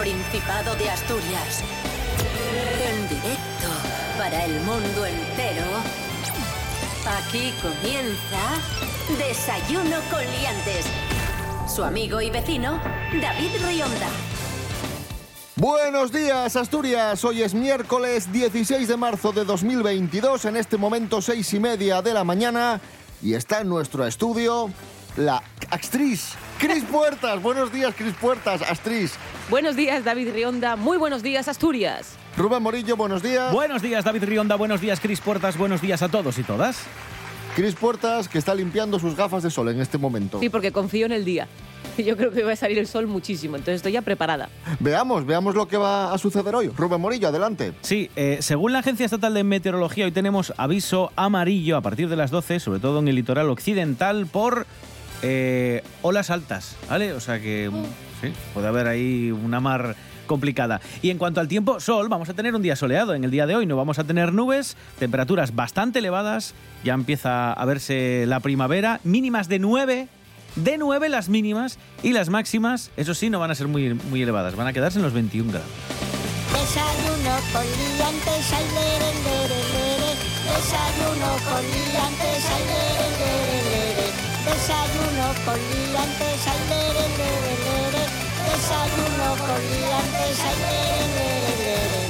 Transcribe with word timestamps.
Principado 0.00 0.74
de 0.76 0.88
Asturias. 0.88 1.62
En 2.88 3.06
directo 3.06 3.68
para 4.16 4.46
el 4.46 4.58
mundo 4.60 5.04
entero. 5.04 5.66
Aquí 7.18 7.52
comienza 7.60 9.18
Desayuno 9.18 9.98
con 10.10 10.20
Liantes. 10.20 10.86
Su 11.68 11.84
amigo 11.84 12.22
y 12.22 12.30
vecino, 12.30 12.80
David 13.20 13.50
Rionda. 13.62 14.08
Buenos 15.56 16.10
días, 16.10 16.56
Asturias. 16.56 17.22
Hoy 17.22 17.42
es 17.42 17.52
miércoles 17.52 18.32
16 18.32 18.88
de 18.88 18.96
marzo 18.96 19.32
de 19.32 19.44
2022, 19.44 20.46
en 20.46 20.56
este 20.56 20.78
momento 20.78 21.20
seis 21.20 21.52
y 21.52 21.60
media 21.60 22.00
de 22.00 22.14
la 22.14 22.24
mañana, 22.24 22.80
y 23.20 23.34
está 23.34 23.60
en 23.60 23.68
nuestro 23.68 24.06
estudio 24.06 24.70
la 25.18 25.42
actriz 25.68 26.36
Cris 26.60 26.84
Puertas. 26.84 27.42
Buenos 27.42 27.72
días, 27.72 27.94
Cris 27.96 28.12
Puertas, 28.12 28.60
actriz. 28.60 29.14
Buenos 29.48 29.76
días, 29.76 30.04
David 30.04 30.30
Rionda. 30.34 30.76
Muy 30.76 30.98
buenos 30.98 31.22
días, 31.22 31.48
Asturias. 31.48 32.16
Rubén 32.36 32.62
Morillo, 32.62 32.98
buenos 32.98 33.22
días. 33.22 33.50
Buenos 33.50 33.80
días, 33.80 34.04
David 34.04 34.24
Rionda. 34.24 34.56
Buenos 34.56 34.82
días, 34.82 35.00
Cris 35.00 35.22
Puertas. 35.22 35.56
Buenos 35.56 35.80
días 35.80 36.02
a 36.02 36.10
todos 36.10 36.38
y 36.38 36.42
todas. 36.42 36.82
Cris 37.56 37.74
Puertas, 37.74 38.28
que 38.28 38.36
está 38.36 38.54
limpiando 38.54 38.98
sus 38.98 39.16
gafas 39.16 39.42
de 39.42 39.50
sol 39.50 39.70
en 39.70 39.80
este 39.80 39.96
momento. 39.96 40.38
Sí, 40.38 40.50
porque 40.50 40.70
confío 40.70 41.06
en 41.06 41.12
el 41.12 41.24
día. 41.24 41.48
Yo 41.96 42.14
creo 42.18 42.30
que 42.30 42.42
va 42.42 42.52
a 42.52 42.56
salir 42.56 42.78
el 42.78 42.86
sol 42.86 43.06
muchísimo, 43.06 43.56
entonces 43.56 43.76
estoy 43.76 43.92
ya 43.92 44.02
preparada. 44.02 44.50
Veamos, 44.80 45.24
veamos 45.24 45.54
lo 45.54 45.66
que 45.66 45.78
va 45.78 46.12
a 46.12 46.18
suceder 46.18 46.54
hoy. 46.54 46.68
Rubén 46.68 47.00
Morillo, 47.00 47.28
adelante. 47.28 47.72
Sí, 47.80 48.10
eh, 48.16 48.36
según 48.42 48.74
la 48.74 48.80
Agencia 48.80 49.06
Estatal 49.06 49.32
de 49.32 49.44
Meteorología, 49.44 50.04
hoy 50.04 50.12
tenemos 50.12 50.52
aviso 50.58 51.10
amarillo 51.16 51.78
a 51.78 51.80
partir 51.80 52.10
de 52.10 52.16
las 52.16 52.30
12, 52.30 52.60
sobre 52.60 52.80
todo 52.80 52.98
en 52.98 53.08
el 53.08 53.14
litoral 53.14 53.48
occidental, 53.48 54.26
por 54.26 54.66
eh, 55.22 55.82
olas 56.02 56.30
altas, 56.30 56.76
¿vale? 56.88 57.12
O 57.12 57.20
sea 57.20 57.40
que 57.40 57.70
mm, 57.70 57.84
sí, 58.20 58.32
puede 58.54 58.68
haber 58.68 58.86
ahí 58.86 59.30
una 59.30 59.60
mar 59.60 59.96
complicada. 60.26 60.80
Y 61.02 61.10
en 61.10 61.18
cuanto 61.18 61.40
al 61.40 61.48
tiempo, 61.48 61.80
sol, 61.80 62.08
vamos 62.08 62.28
a 62.28 62.34
tener 62.34 62.54
un 62.54 62.62
día 62.62 62.76
soleado 62.76 63.14
en 63.14 63.24
el 63.24 63.32
día 63.32 63.46
de 63.46 63.56
hoy, 63.56 63.66
no 63.66 63.76
vamos 63.76 63.98
a 63.98 64.04
tener 64.04 64.32
nubes, 64.32 64.76
temperaturas 65.00 65.56
bastante 65.56 65.98
elevadas, 65.98 66.54
ya 66.84 66.94
empieza 66.94 67.52
a 67.52 67.64
verse 67.64 68.24
la 68.28 68.38
primavera, 68.38 69.00
mínimas 69.02 69.48
de 69.48 69.58
9, 69.58 70.06
de 70.54 70.78
9 70.78 71.08
las 71.08 71.28
mínimas 71.28 71.78
y 72.04 72.12
las 72.12 72.28
máximas, 72.28 72.92
eso 72.96 73.14
sí, 73.14 73.28
no 73.28 73.40
van 73.40 73.50
a 73.50 73.56
ser 73.56 73.66
muy, 73.66 73.94
muy 73.94 74.22
elevadas, 74.22 74.54
van 74.54 74.68
a 74.68 74.72
quedarse 74.72 74.98
en 74.98 75.02
los 75.02 75.12
21 75.12 75.50
grados. 75.50 75.68
Desayuno 76.52 77.36
con 77.52 77.64
liantes, 77.64 78.52
ay, 78.52 78.66
lere, 78.74 79.10
lere, 79.24 79.60
lere. 79.74 80.14
Desayuno 80.46 81.30
con 81.48 81.62
liantes, 81.62 82.44
ay, 82.54 82.64
lere, 82.66 83.18
lere, 83.18 83.52
lere. 83.52 83.59
Desayuno 84.50 85.26
con 85.44 85.54
liantes, 85.54 86.42
ay, 86.48 86.60
lere, 86.68 87.04
lere, 87.18 87.54
lere. 87.66 88.02
Desayuno 88.50 89.28
con 89.46 89.60
liantes, 89.70 90.38
ay, 90.44 90.56
lere, 90.60 91.06
lere, 91.14 91.52
lere. 91.62 92.00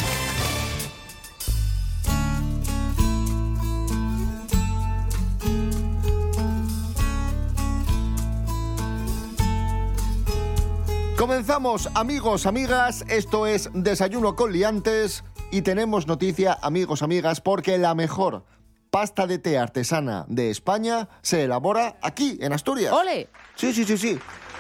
Comenzamos, 11.18 11.90
amigos, 11.94 12.46
amigas. 12.46 13.04
Esto 13.08 13.46
es 13.46 13.68
Desayuno 13.74 14.34
con 14.34 14.52
Liantes. 14.52 15.24
Y 15.50 15.60
tenemos 15.60 16.06
noticia, 16.06 16.58
amigos, 16.62 17.02
amigas, 17.02 17.42
porque 17.42 17.76
la 17.76 17.94
mejor 17.94 18.44
pasta 18.90 19.26
de 19.26 19.38
té 19.38 19.58
artesana 19.58 20.24
de 20.28 20.50
España 20.50 21.08
se 21.22 21.44
elabora 21.44 21.96
aquí, 22.02 22.38
en 22.40 22.52
Asturias. 22.52 22.92
¡Ole! 22.92 23.28
Sí, 23.54 23.72
sí, 23.72 23.84
sí, 23.84 23.96
sí. 23.96 24.18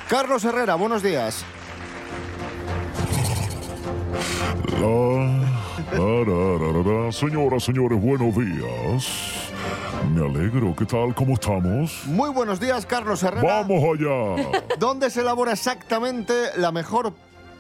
Carlos 0.08 0.44
Herrera, 0.44 0.76
buenos 0.76 1.02
días. 1.02 1.44
La, 4.80 4.86
la, 5.92 6.24
la, 6.24 6.58
la, 6.58 6.72
la, 6.72 7.04
la. 7.04 7.12
Señoras, 7.12 7.64
señores, 7.64 8.00
buenos 8.00 8.34
días. 8.36 9.50
Me 10.14 10.24
alegro. 10.24 10.74
¿Qué 10.74 10.86
tal? 10.86 11.14
¿Cómo 11.14 11.34
estamos? 11.34 12.02
Muy 12.06 12.30
buenos 12.30 12.58
días, 12.58 12.86
Carlos 12.86 13.22
Herrera. 13.22 13.62
¡Vamos 13.62 13.82
allá! 13.84 14.64
¿Dónde 14.78 15.10
se 15.10 15.20
elabora 15.20 15.52
exactamente 15.52 16.32
la 16.56 16.72
mejor 16.72 17.12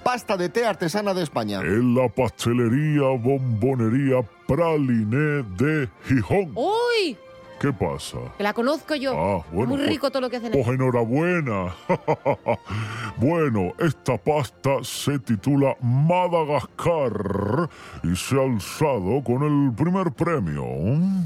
pasta 0.02 0.36
de 0.36 0.48
té 0.48 0.64
artesana 0.66 1.14
de 1.14 1.22
España? 1.22 1.60
En 1.60 1.94
la 1.94 2.08
pastelería 2.08 3.02
Bombonería 3.18 4.22
Praliné 4.46 5.42
de 5.56 5.88
Gijón. 6.06 6.52
¡Uy! 6.54 7.16
¿Qué 7.60 7.72
pasa? 7.74 8.16
Que 8.38 8.42
la 8.42 8.54
conozco 8.54 8.94
yo. 8.94 9.12
Ah, 9.14 9.44
bueno, 9.52 9.76
Muy 9.76 9.84
rico 9.84 10.00
pues- 10.02 10.12
todo 10.12 10.22
lo 10.22 10.30
que 10.30 10.38
hacen. 10.38 10.50
Pues 10.52 10.66
enhorabuena. 10.66 11.74
bueno, 13.18 13.74
esta 13.78 14.16
pasta 14.16 14.82
se 14.82 15.18
titula 15.18 15.76
Madagascar 15.82 17.68
y 18.02 18.16
se 18.16 18.36
ha 18.36 18.44
alzado 18.44 19.22
con 19.22 19.42
el 19.42 19.74
primer 19.74 20.10
premio 20.12 20.64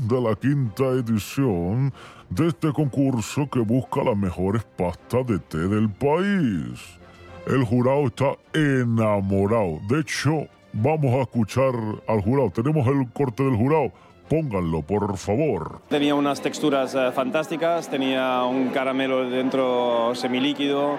de 0.09 0.21
la 0.21 0.35
quinta 0.35 0.85
edición 0.87 1.93
de 2.31 2.49
este 2.49 2.73
concurso 2.73 3.49
que 3.49 3.61
busca 3.61 4.03
las 4.03 4.17
mejores 4.17 4.65
pastas 4.77 5.25
de 5.29 5.39
té 5.39 5.59
del 5.59 5.89
país. 5.89 6.99
El 7.47 7.65
jurado 7.65 8.07
está 8.07 8.37
enamorado. 8.55 9.79
De 9.89 10.01
hecho, 10.01 10.47
vamos 10.73 11.15
a 11.15 11.23
escuchar 11.23 11.73
al 12.09 12.21
jurado. 12.23 12.51
Tenemos 12.51 12.87
el 12.89 13.09
corte 13.13 13.43
del 13.43 13.57
jurado. 13.57 13.93
Pónganlo, 14.29 14.81
por 14.81 15.19
favor. 15.19 15.81
Tenía 15.91 16.15
unas 16.15 16.41
texturas 16.41 16.95
eh, 16.95 17.11
fantásticas, 17.15 17.91
tenía 17.91 18.43
un 18.45 18.71
caramelo 18.71 19.29
dentro 19.29 20.15
semilíquido, 20.15 20.97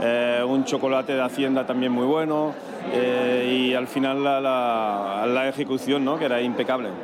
eh, 0.00 0.44
un 0.48 0.64
chocolate 0.64 1.12
de 1.14 1.22
Hacienda 1.22 1.66
también 1.66 1.90
muy 1.90 2.06
bueno 2.06 2.54
eh, 2.92 3.66
y 3.68 3.74
al 3.74 3.88
final 3.88 4.22
la, 4.22 4.40
la- 4.40 5.26
la 5.26 5.48
ejecución, 5.48 6.04
¿no? 6.04 6.18
que 6.20 6.26
era 6.26 6.40
impecable. 6.40 6.90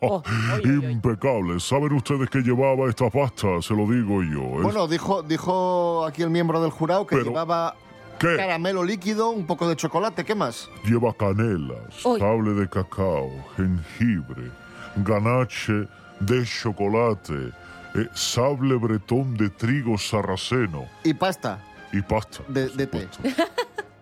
Oh, 0.00 0.22
oy, 0.22 0.60
oy, 0.70 0.76
oy. 0.84 0.92
Impecable. 0.92 1.58
¿Saben 1.58 1.92
ustedes 1.92 2.30
que 2.30 2.38
llevaba 2.38 2.88
esta 2.88 3.10
pasta? 3.10 3.60
Se 3.62 3.74
lo 3.74 3.84
digo 3.90 4.22
yo. 4.22 4.62
Bueno, 4.62 4.86
dijo, 4.86 5.22
dijo 5.24 6.04
aquí 6.06 6.22
el 6.22 6.30
miembro 6.30 6.60
del 6.62 6.70
jurado 6.70 7.04
que 7.06 7.16
Pero- 7.16 7.30
llevaba 7.30 7.74
¿Qué? 8.18 8.36
caramelo 8.36 8.82
líquido, 8.84 9.30
un 9.30 9.46
poco 9.46 9.68
de 9.68 9.76
chocolate. 9.76 10.24
¿Qué 10.24 10.34
más? 10.34 10.68
Lleva 10.84 11.12
canela, 11.14 11.74
Uy. 12.04 12.18
sable 12.20 12.52
de 12.54 12.68
cacao, 12.68 13.30
jengibre, 13.56 14.50
ganache 14.96 15.86
de 16.20 16.44
chocolate, 16.44 17.50
eh, 17.94 18.08
sable 18.14 18.76
bretón 18.76 19.36
de 19.36 19.50
trigo 19.50 19.98
sarraceno 19.98 20.86
Y 21.04 21.12
pasta. 21.14 21.58
y 21.92 22.00
pasta. 22.02 22.42
De- 22.48 22.86
té. 22.86 23.06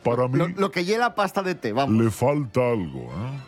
Para 0.04 0.28
mí 0.28 0.38
Lo, 0.38 0.48
lo 0.48 0.70
que 0.70 0.84
lleva 0.84 1.14
pasta 1.14 1.42
de 1.42 1.54
té, 1.56 1.72
vamos. 1.72 2.02
le 2.04 2.10
falta 2.10 2.60
algo, 2.60 3.02
¿eh? 3.10 3.40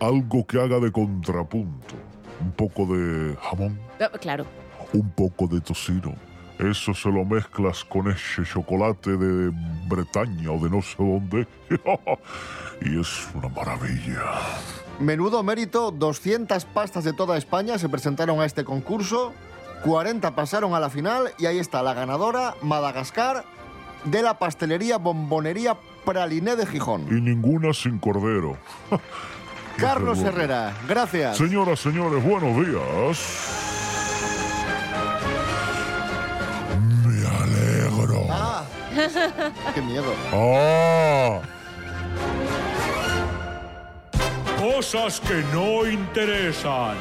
Algo 0.00 0.46
que 0.46 0.60
haga 0.60 0.78
de 0.80 0.90
contrapunto. 0.90 1.94
Un 2.40 2.52
poco 2.52 2.84
de 2.86 3.36
jamón, 3.36 3.78
Ah, 4.00 4.10
Claro. 4.20 4.44
un 4.92 5.08
poco 5.10 5.46
de 5.46 5.60
tocino. 5.60 6.14
Eso 6.58 6.94
se 6.94 7.08
lo 7.08 7.24
mezclas 7.24 7.84
con 7.84 8.10
ese 8.10 8.44
chocolate 8.44 9.16
de 9.16 9.52
Bretaña 9.88 10.52
o 10.52 10.58
de 10.58 10.70
no 10.70 10.82
sé 10.82 10.96
dónde. 10.98 11.48
y 12.80 13.00
es 13.00 13.28
una 13.34 13.48
maravilla. 13.48 14.22
Menudo 15.00 15.42
mérito, 15.42 15.90
200 15.90 16.64
pastas 16.66 17.02
de 17.02 17.12
toda 17.12 17.36
España 17.36 17.78
se 17.78 17.88
presentaron 17.88 18.40
a 18.40 18.44
este 18.44 18.64
concurso, 18.64 19.32
40 19.84 20.34
pasaron 20.36 20.74
a 20.74 20.80
la 20.80 20.90
final 20.90 21.32
y 21.38 21.46
ahí 21.46 21.58
está 21.58 21.82
la 21.82 21.94
ganadora, 21.94 22.54
Madagascar, 22.62 23.44
de 24.04 24.22
la 24.22 24.38
pastelería 24.38 24.98
Bombonería 24.98 25.76
Praliné 26.04 26.54
de 26.54 26.66
Gijón. 26.66 27.06
Y 27.10 27.20
ninguna 27.20 27.72
sin 27.72 27.98
cordero. 27.98 28.56
Carlos. 29.76 30.18
Herrera, 30.22 30.76
gracias. 30.86 31.36
Señoras, 31.36 31.80
señores, 31.80 32.22
buenos 32.22 32.64
días. 32.64 33.73
qué 39.74 39.82
miedo. 39.82 40.12
Ah. 40.32 41.42
Cosas 44.58 45.20
que 45.20 45.42
no 45.52 45.86
interesan. 45.86 46.96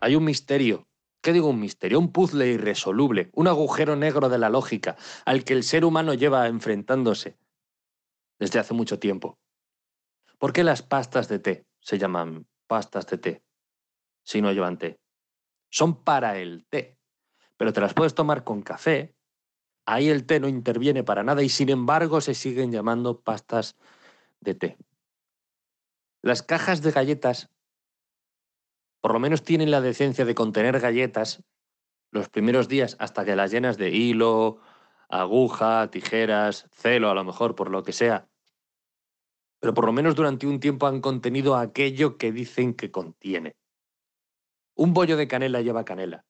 Hay 0.00 0.14
un 0.14 0.24
misterio. 0.24 0.86
¿Qué 1.20 1.32
digo 1.32 1.48
un 1.48 1.58
misterio? 1.58 1.98
Un 1.98 2.12
puzzle 2.12 2.46
irresoluble, 2.46 3.30
un 3.32 3.48
agujero 3.48 3.96
negro 3.96 4.28
de 4.28 4.38
la 4.38 4.48
lógica 4.48 4.96
al 5.24 5.42
que 5.42 5.54
el 5.54 5.64
ser 5.64 5.84
humano 5.84 6.14
lleva 6.14 6.46
enfrentándose 6.46 7.36
desde 8.38 8.60
hace 8.60 8.74
mucho 8.74 9.00
tiempo. 9.00 9.38
¿Por 10.38 10.52
qué 10.52 10.62
las 10.62 10.82
pastas 10.82 11.28
de 11.28 11.40
té 11.40 11.66
se 11.80 11.98
llaman 11.98 12.46
pastas 12.68 13.06
de 13.08 13.18
té 13.18 13.42
si 14.22 14.40
no 14.40 14.52
llevan 14.52 14.78
té? 14.78 15.00
Son 15.68 16.04
para 16.04 16.38
el 16.38 16.64
té, 16.68 16.98
pero 17.56 17.72
te 17.72 17.80
las 17.80 17.94
puedes 17.94 18.14
tomar 18.14 18.44
con 18.44 18.62
café. 18.62 19.15
Ahí 19.86 20.08
el 20.08 20.26
té 20.26 20.40
no 20.40 20.48
interviene 20.48 21.04
para 21.04 21.22
nada 21.22 21.42
y 21.42 21.48
sin 21.48 21.68
embargo 21.68 22.20
se 22.20 22.34
siguen 22.34 22.72
llamando 22.72 23.20
pastas 23.20 23.76
de 24.40 24.54
té. 24.54 24.76
Las 26.22 26.42
cajas 26.42 26.82
de 26.82 26.90
galletas 26.90 27.50
por 29.06 29.12
lo 29.12 29.20
menos 29.20 29.44
tienen 29.44 29.70
la 29.70 29.80
decencia 29.80 30.24
de 30.24 30.34
contener 30.34 30.80
galletas 30.80 31.44
los 32.10 32.28
primeros 32.28 32.66
días 32.66 32.96
hasta 32.98 33.24
que 33.24 33.36
las 33.36 33.52
llenas 33.52 33.78
de 33.78 33.90
hilo, 33.90 34.60
aguja, 35.08 35.88
tijeras, 35.92 36.68
celo 36.72 37.08
a 37.08 37.14
lo 37.14 37.22
mejor, 37.22 37.54
por 37.54 37.70
lo 37.70 37.84
que 37.84 37.92
sea. 37.92 38.28
Pero 39.60 39.74
por 39.74 39.86
lo 39.86 39.92
menos 39.92 40.16
durante 40.16 40.48
un 40.48 40.58
tiempo 40.58 40.88
han 40.88 41.00
contenido 41.00 41.54
aquello 41.54 42.18
que 42.18 42.32
dicen 42.32 42.74
que 42.74 42.90
contiene. 42.90 43.54
Un 44.74 44.92
bollo 44.92 45.16
de 45.16 45.28
canela 45.28 45.60
lleva 45.60 45.84
canela. 45.84 46.24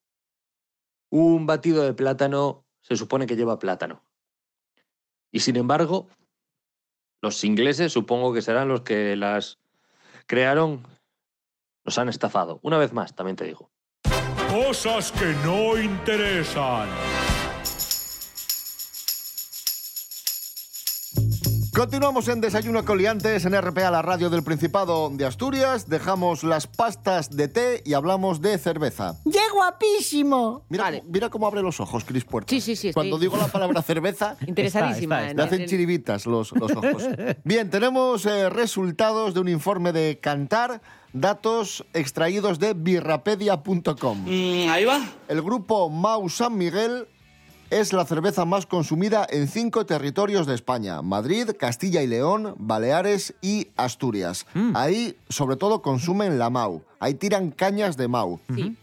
Un 1.09 1.47
batido 1.47 1.83
de 1.83 1.95
plátano 1.95 2.66
se 2.87 2.97
supone 2.97 3.27
que 3.27 3.35
lleva 3.35 3.59
plátano. 3.59 4.01
Y 5.33 5.41
sin 5.41 5.57
embargo, 5.57 6.07
los 7.21 7.43
ingleses 7.43 7.93
supongo 7.93 8.33
que 8.33 8.43
serán 8.43 8.69
los 8.69 8.83
que 8.83 9.17
las 9.17 9.59
crearon, 10.27 10.87
nos 11.85 11.99
han 11.99 12.09
estafado. 12.09 12.61
Una 12.63 12.79
vez 12.79 12.93
más, 12.93 13.15
también 13.17 13.35
te 13.35 13.45
digo. 13.45 13.71
Cosas 14.49 15.11
que 15.11 15.35
no 15.45 15.77
interesan. 15.77 16.89
Continuamos 21.77 22.27
en 22.29 22.41
Desayuno 22.41 22.87
Coliantes 22.87 23.45
en 23.45 23.53
RPA, 23.61 23.91
la 23.91 24.01
radio 24.01 24.31
del 24.31 24.43
Principado 24.43 25.11
de 25.13 25.27
Asturias. 25.27 25.87
Dejamos 25.91 26.43
las 26.43 26.67
pastas 26.67 27.29
de 27.29 27.49
té 27.49 27.83
y 27.85 27.93
hablamos 27.93 28.41
de 28.41 28.57
cerveza. 28.57 29.17
¡Qué 29.31 29.39
guapísimo! 29.53 30.65
Mira, 30.71 30.85
Vale. 30.85 31.05
mira 31.07 31.29
cómo 31.29 31.47
abre 31.47 31.61
los 31.61 31.79
ojos, 31.79 32.03
Cris 32.05 32.25
Puerta. 32.25 32.49
Sí, 32.49 32.63
sí, 32.63 32.77
sí, 32.77 32.95
Cuando 32.95 33.17
estoy- 33.17 33.29
digo 33.29 33.37
la 33.37 33.49
palabra 33.53 33.83
cerveza, 33.87 34.39
Interesadísima. 34.47 35.17
Está, 35.17 35.29
está, 35.29 35.31
en- 35.33 35.37
le 35.37 35.43
hacen 35.43 35.61
en- 35.61 35.69
chiribitas 35.69 36.25
los, 36.25 36.53
los 36.53 36.73
ojos. 36.75 37.03
Bien, 37.45 37.69
tenemos 37.69 38.25
eh, 38.25 38.49
resultados 38.49 39.35
de 39.35 39.41
un 39.41 39.49
informe 39.49 39.93
de 39.93 40.19
Cantar, 40.19 40.81
datos 41.13 41.85
extraídos 41.93 42.59
de 42.59 42.73
birrapedia.com. 42.73 44.25
ahí 44.27 44.85
va. 44.87 45.03
El 45.29 45.43
grupo 45.43 45.91
Mau 45.91 46.27
San 46.31 46.57
Miguel 46.57 47.07
es 47.71 47.93
la 47.93 48.05
cerveza 48.05 48.45
más 48.45 48.67
consumida 48.67 49.27
en 49.29 49.49
cinco 49.49 49.87
territorios 49.87 50.47
de 50.47 50.55
España: 50.55 51.03
Madrid, 51.03 51.51
Castilla 51.59 52.03
y 52.03 52.07
León, 52.07 52.55
Baleares 52.59 53.35
y 53.43 53.69
Asturias. 53.77 54.47
Ahí, 54.75 55.17
sobre 55.29 55.57
todo, 55.57 55.83
consumen 55.83 56.39
la 56.39 56.51
Mau. 56.51 56.83
Ahí 57.01 57.15
tiran 57.15 57.51
cañas 57.51 57.97
de 57.97 58.09
Mau. 58.09 58.41
Sí. 58.55 58.77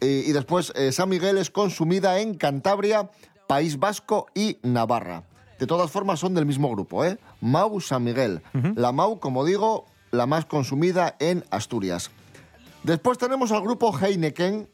Eh, 0.00 0.24
y 0.26 0.32
después, 0.32 0.72
eh, 0.74 0.92
San 0.92 1.08
Miguel 1.08 1.38
es 1.38 1.50
consumida 1.50 2.18
en 2.20 2.34
Cantabria, 2.34 3.10
País 3.46 3.78
Vasco 3.78 4.26
y 4.34 4.58
Navarra. 4.62 5.22
De 5.58 5.66
todas 5.66 5.90
formas, 5.90 6.20
son 6.20 6.34
del 6.34 6.46
mismo 6.46 6.70
grupo, 6.70 7.04
¿eh? 7.04 7.18
Mau 7.40 7.80
San 7.80 8.04
Miguel. 8.04 8.42
La 8.74 8.92
Mau, 8.92 9.20
como 9.20 9.44
digo, 9.44 9.86
la 10.10 10.26
más 10.26 10.44
consumida 10.44 11.16
en 11.20 11.44
Asturias. 11.50 12.10
Después 12.82 13.18
tenemos 13.18 13.52
al 13.52 13.62
grupo 13.62 13.96
Heineken, 13.96 14.68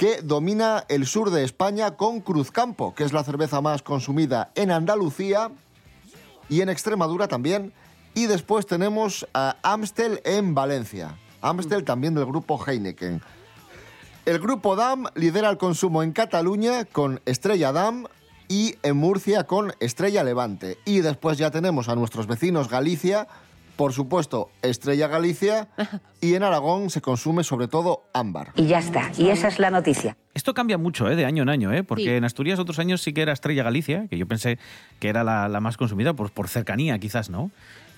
que 0.00 0.22
domina 0.22 0.86
el 0.88 1.06
sur 1.06 1.28
de 1.28 1.44
España 1.44 1.90
con 1.98 2.22
Cruzcampo, 2.22 2.94
que 2.94 3.04
es 3.04 3.12
la 3.12 3.22
cerveza 3.22 3.60
más 3.60 3.82
consumida 3.82 4.50
en 4.54 4.70
Andalucía 4.70 5.50
y 6.48 6.62
en 6.62 6.70
Extremadura 6.70 7.28
también. 7.28 7.74
Y 8.14 8.24
después 8.24 8.64
tenemos 8.64 9.28
a 9.34 9.56
Amstel 9.62 10.22
en 10.24 10.54
Valencia. 10.54 11.18
Amstel 11.42 11.84
también 11.84 12.14
del 12.14 12.24
grupo 12.24 12.58
Heineken. 12.66 13.20
El 14.24 14.38
grupo 14.38 14.74
DAM 14.74 15.04
lidera 15.16 15.50
el 15.50 15.58
consumo 15.58 16.02
en 16.02 16.12
Cataluña 16.12 16.86
con 16.86 17.20
Estrella 17.26 17.70
DAM 17.70 18.06
y 18.48 18.76
en 18.82 18.96
Murcia 18.96 19.44
con 19.44 19.74
Estrella 19.80 20.24
Levante. 20.24 20.78
Y 20.86 21.00
después 21.00 21.36
ya 21.36 21.50
tenemos 21.50 21.90
a 21.90 21.94
nuestros 21.94 22.26
vecinos 22.26 22.70
Galicia, 22.70 23.28
por 23.80 23.94
supuesto 23.94 24.50
Estrella 24.60 25.08
Galicia, 25.08 25.68
y 26.20 26.34
en 26.34 26.42
Aragón 26.42 26.90
se 26.90 27.00
consume 27.00 27.44
sobre 27.44 27.66
todo 27.66 28.02
ámbar. 28.12 28.52
Y 28.54 28.66
ya 28.66 28.78
está. 28.78 29.10
Y 29.16 29.30
esa 29.30 29.48
es 29.48 29.58
la 29.58 29.70
noticia. 29.70 30.18
Esto 30.34 30.52
cambia 30.52 30.76
mucho, 30.76 31.08
¿eh? 31.10 31.16
De 31.16 31.24
año 31.24 31.44
en 31.44 31.48
año, 31.48 31.72
¿eh? 31.72 31.82
Porque 31.82 32.02
Sí. 32.04 32.10
en 32.10 32.24
Asturias 32.26 32.58
otros 32.58 32.78
años 32.78 33.00
sí 33.00 33.14
que 33.14 33.22
era 33.22 33.32
Estrella 33.32 33.62
Galicia, 33.62 34.06
que 34.10 34.18
yo 34.18 34.26
pensé 34.28 34.58
que 34.98 35.08
era 35.08 35.24
la, 35.24 35.48
la 35.48 35.60
más 35.60 35.78
consumida 35.78 36.12
por, 36.12 36.30
por 36.30 36.48
cercanía, 36.48 36.98
quizás, 36.98 37.30
¿no? 37.30 37.50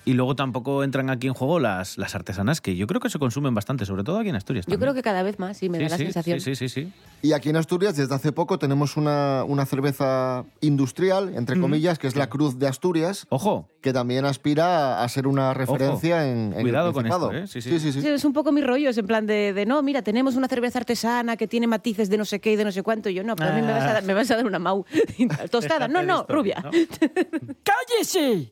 Y 0.05 0.13
luego 0.13 0.35
tampoco 0.35 0.83
entran 0.83 1.09
aquí 1.09 1.27
en 1.27 1.33
juego 1.33 1.59
las, 1.59 1.97
las 1.97 2.13
artesanas, 2.15 2.59
que 2.59 2.75
yo 2.75 2.87
creo 2.87 2.99
que 2.99 3.09
se 3.09 3.19
consumen 3.19 3.53
bastante, 3.53 3.85
sobre 3.85 4.03
todo 4.03 4.19
aquí 4.19 4.29
en 4.29 4.35
Asturias. 4.35 4.65
Yo 4.67 4.77
creo 4.77 4.93
que 4.93 5.01
cada 5.01 5.23
vez 5.23 5.39
más, 5.39 5.57
sí, 5.57 5.69
me 5.69 5.77
sí, 5.77 5.83
da 5.85 5.89
la 5.91 5.97
sí, 5.97 6.03
sensación. 6.03 6.39
Sí, 6.41 6.55
sí, 6.55 6.67
sí, 6.67 6.83
sí. 6.83 6.93
Y 7.21 7.31
aquí 7.31 7.49
en 7.49 7.55
Asturias, 7.55 7.95
desde 7.95 8.13
hace 8.13 8.33
poco, 8.33 8.59
tenemos 8.59 8.97
una, 8.97 9.45
una 9.45 9.65
cerveza 9.65 10.43
industrial, 10.59 11.33
entre 11.35 11.59
comillas, 11.59 11.99
que 11.99 12.07
es 12.07 12.15
la 12.17 12.27
Cruz 12.29 12.59
de 12.59 12.67
Asturias, 12.67 13.27
Ojo, 13.29 13.69
que 13.81 13.93
también 13.93 14.25
aspira 14.25 15.01
a 15.01 15.07
ser 15.07 15.25
una 15.25 15.53
referencia 15.53 16.29
en, 16.29 16.51
en 16.51 16.53
el 16.53 16.61
Cuidado 16.63 16.91
con 16.91 17.07
esto, 17.07 17.31
¿eh? 17.31 17.47
Sí, 17.47 17.61
sí. 17.61 17.69
sí, 17.71 17.79
sí, 17.79 17.93
sí. 17.93 18.01
Sí, 18.01 18.07
es 18.09 18.25
un 18.25 18.33
poco 18.33 18.51
mi 18.51 18.61
rollo, 18.61 18.89
es 18.89 18.97
en 18.97 19.07
plan 19.07 19.25
de, 19.25 19.53
de, 19.53 19.65
no, 19.65 19.81
mira, 19.83 20.01
tenemos 20.01 20.35
una 20.35 20.49
cerveza 20.49 20.79
artesana 20.79 21.37
que 21.37 21.47
tiene 21.47 21.67
matices 21.67 22.09
de 22.09 22.17
no 22.17 22.25
sé 22.25 22.41
qué 22.41 22.51
y 22.51 22.55
de 22.57 22.65
no 22.65 22.71
sé 22.73 22.83
cuánto. 22.83 23.09
Y 23.09 23.13
yo, 23.13 23.23
no, 23.23 23.35
pero 23.37 23.51
a 23.51 23.53
mí 23.53 23.61
me 23.61 23.71
vas 23.71 23.83
a 23.83 23.93
dar, 23.93 24.03
me 24.03 24.13
vas 24.13 24.29
a 24.31 24.35
dar 24.35 24.45
una 24.45 24.59
mau 24.59 24.85
tostada. 25.51 25.87
No, 25.87 26.03
no, 26.03 26.25
rubia. 26.27 26.61
¿no? 26.61 26.71
¡Cállese! 27.63 28.51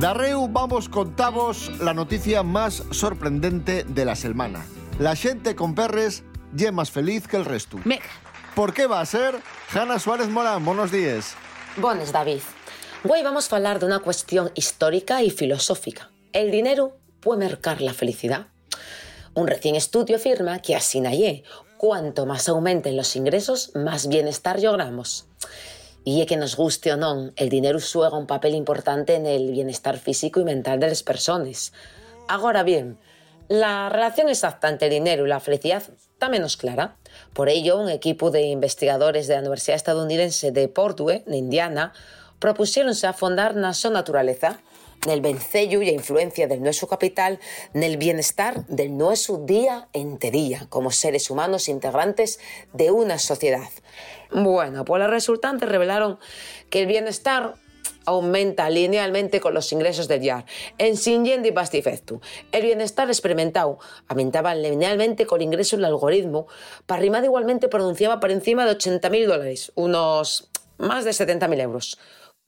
Darreu, 0.00 0.48
vamos 0.48 0.88
contavos 0.88 1.70
la 1.80 1.92
noticia 1.92 2.42
más 2.42 2.82
sorprendente 2.90 3.84
de 3.84 4.04
la 4.06 4.16
semana. 4.16 4.64
La 4.98 5.14
xente 5.14 5.54
con 5.54 5.74
perres 5.74 6.22
lle 6.56 6.72
más 6.72 6.90
feliz 6.90 7.28
que 7.28 7.36
el 7.36 7.44
resto. 7.44 7.76
Me- 7.84 8.00
¿Por 8.54 8.72
qué 8.72 8.86
va 8.86 9.00
a 9.00 9.06
ser? 9.06 9.36
Hanna 9.74 9.98
Suárez 9.98 10.28
Morán, 10.28 10.64
buenos 10.64 10.90
días. 10.90 11.34
Bones, 11.76 12.12
David. 12.12 12.40
Hoy 13.08 13.22
vamos 13.22 13.52
a 13.52 13.56
hablar 13.56 13.78
de 13.78 13.86
una 13.86 14.00
cuestión 14.00 14.50
histórica 14.54 15.22
y 15.22 15.30
filosófica. 15.30 16.10
¿El 16.32 16.50
dinero 16.50 16.96
puede 17.20 17.40
mercar 17.40 17.80
la 17.82 17.92
felicidad? 17.92 18.46
Un 19.34 19.46
recién 19.48 19.76
estudio 19.76 20.16
afirma 20.16 20.60
que 20.60 20.74
así 20.76 21.00
nayé, 21.00 21.44
cuanto 21.76 22.26
más 22.26 22.48
aumenten 22.48 22.96
los 22.96 23.14
ingresos, 23.16 23.72
más 23.74 24.08
bienestar 24.08 24.60
logramos. 24.60 25.26
Y 26.04 26.24
que 26.26 26.36
nos 26.36 26.56
guste 26.56 26.92
o 26.92 26.96
no, 26.96 27.30
el 27.36 27.48
dinero 27.48 27.78
juega 27.80 28.16
un 28.16 28.26
papel 28.26 28.54
importante 28.54 29.14
en 29.14 29.26
el 29.26 29.50
bienestar 29.50 29.98
físico 29.98 30.40
y 30.40 30.44
mental 30.44 30.80
de 30.80 30.88
las 30.88 31.02
personas. 31.02 31.72
Ahora 32.26 32.62
bien, 32.62 32.98
la 33.48 33.88
relación 33.88 34.28
exacta 34.28 34.68
entre 34.68 34.88
el 34.88 34.94
dinero 34.94 35.26
y 35.26 35.28
la 35.28 35.40
felicidad 35.40 35.82
está 35.82 36.28
menos 36.28 36.56
clara. 36.56 36.96
Por 37.34 37.48
ello, 37.48 37.78
un 37.78 37.90
equipo 37.90 38.30
de 38.30 38.42
investigadores 38.42 39.26
de 39.26 39.34
la 39.34 39.40
Universidad 39.40 39.76
estadounidense 39.76 40.52
de 40.52 40.68
Purdue, 40.68 41.24
en 41.26 41.34
Indiana, 41.34 41.92
propusiéronse 42.38 43.06
a 43.06 43.12
fondar 43.12 43.52
na 43.58 43.76
súa 43.76 43.92
naturaleza, 43.92 44.62
nel 45.06 45.20
vencello 45.20 45.80
e 45.80 45.88
a 45.88 45.92
influencia 45.92 46.46
del 46.46 46.62
nuestro 46.62 46.88
capital, 46.88 47.38
nel 47.72 47.96
bienestar 47.96 48.66
del 48.66 48.96
nuestro 48.96 49.38
día 49.38 49.88
entre 49.92 50.30
día, 50.30 50.66
como 50.68 50.90
seres 50.90 51.30
humanos 51.30 51.68
integrantes 51.68 52.38
de 52.72 52.90
una 52.90 53.18
sociedad. 53.18 53.70
Bueno, 54.30 54.84
pues 54.84 55.00
las 55.00 55.10
resultantes 55.10 55.68
revelaron 55.68 56.18
que 56.68 56.80
el 56.80 56.86
bienestar 56.86 57.54
aumenta 58.04 58.68
linealmente 58.70 59.40
con 59.40 59.54
los 59.54 59.72
ingresos 59.72 60.08
del 60.08 60.22
YAR. 60.22 60.44
En 60.78 60.96
Sinyen 60.96 61.44
y 61.44 61.52
Pastifectu, 61.52 62.20
el 62.52 62.62
bienestar 62.62 63.08
experimentado 63.08 63.78
aumentaba 64.08 64.54
linealmente 64.54 65.26
con 65.26 65.40
el 65.40 65.46
ingreso 65.46 65.76
del 65.76 65.84
algoritmo, 65.86 66.46
para 66.86 67.02
rimar 67.02 67.24
igualmente 67.24 67.68
pronunciaba 67.68 68.20
por 68.20 68.30
encima 68.30 68.64
de 68.66 68.72
80.000 68.72 69.26
dólares, 69.26 69.72
unos 69.74 70.50
más 70.78 71.04
de 71.04 71.10
70.000 71.10 71.60
euros. 71.60 71.98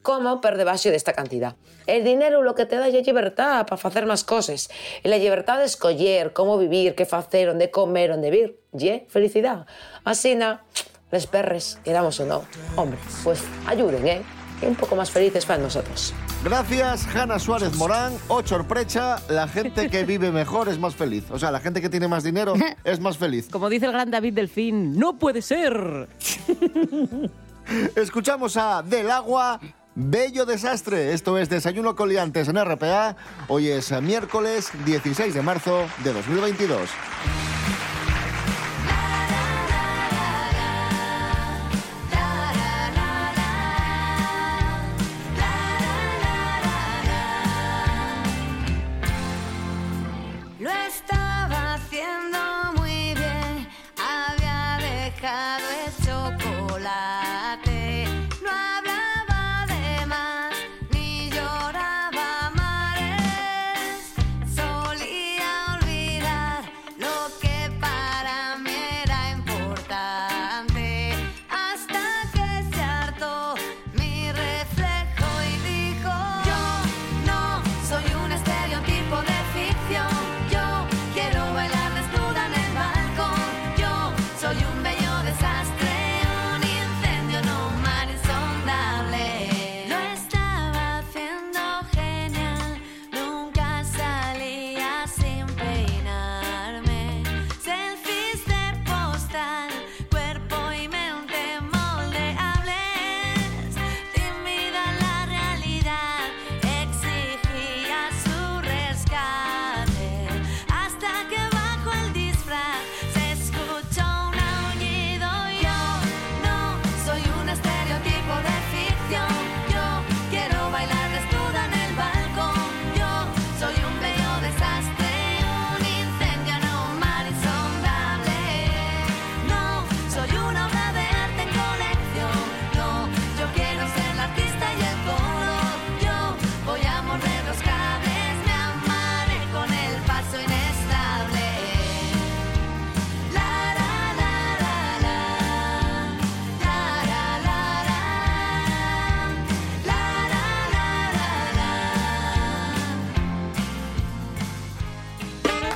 Como 0.02 0.40
per 0.40 0.58
debaixo 0.58 0.90
desta 0.90 1.12
cantidad. 1.14 1.54
El 1.86 2.02
dinero 2.04 2.42
lo 2.42 2.54
que 2.54 2.66
te 2.66 2.76
da 2.76 2.88
é 2.88 3.02
libertad 3.02 3.66
para 3.66 3.78
facer 3.78 4.04
máis 4.06 4.26
cosas. 4.26 4.68
E 5.02 5.08
la 5.08 5.18
libertad 5.18 5.58
de 5.58 5.66
escoller 5.70 6.34
como 6.34 6.58
vivir, 6.58 6.94
que 6.94 7.06
facer, 7.06 7.48
onde 7.48 7.70
comer, 7.70 8.10
onde 8.10 8.30
vir. 8.30 8.58
Ye 8.74 9.06
felicidad. 9.08 9.66
Así 10.02 10.34
na, 10.34 10.66
les 11.10 11.26
perres, 11.26 11.78
queramos 11.84 12.18
o 12.18 12.26
no. 12.26 12.42
Hombre, 12.74 12.98
pues 13.22 13.44
ayuden, 13.66 14.06
¿eh? 14.08 14.22
Que 14.58 14.66
un 14.66 14.74
poco 14.74 14.96
más 14.96 15.10
felices 15.10 15.46
para 15.46 15.62
nosotros. 15.62 16.14
Gracias, 16.44 17.06
Hanna 17.14 17.38
Suárez 17.38 17.74
Morán. 17.76 18.14
O 18.26 18.42
sorpresa, 18.42 19.22
la 19.28 19.46
gente 19.46 19.88
que 19.88 20.04
vive 20.04 20.32
mejor 20.32 20.68
es 20.68 20.78
más 20.78 20.96
feliz. 20.96 21.24
O 21.30 21.38
sea, 21.38 21.52
la 21.52 21.60
gente 21.60 21.80
que 21.80 21.88
tiene 21.88 22.08
más 22.08 22.24
dinero 22.24 22.54
es 22.84 22.98
más 22.98 23.18
feliz. 23.18 23.48
Como 23.50 23.68
dice 23.68 23.86
el 23.86 23.92
gran 23.92 24.10
David 24.10 24.34
Delfín, 24.34 24.98
no 24.98 25.18
puede 25.18 25.42
ser. 25.42 26.08
Escuchamos 27.94 28.56
a 28.56 28.82
Del 28.82 29.10
Agua, 29.10 29.60
Bello 29.94 30.46
Desastre. 30.46 31.12
Esto 31.12 31.38
es 31.38 31.48
Desayuno 31.48 31.94
Coliantes 31.94 32.48
en 32.48 32.56
RPA. 32.56 33.16
Hoy 33.48 33.68
es 33.68 33.92
miércoles 34.00 34.70
16 34.86 35.34
de 35.34 35.42
marzo 35.42 35.86
de 36.02 36.12
2022. 36.12 36.88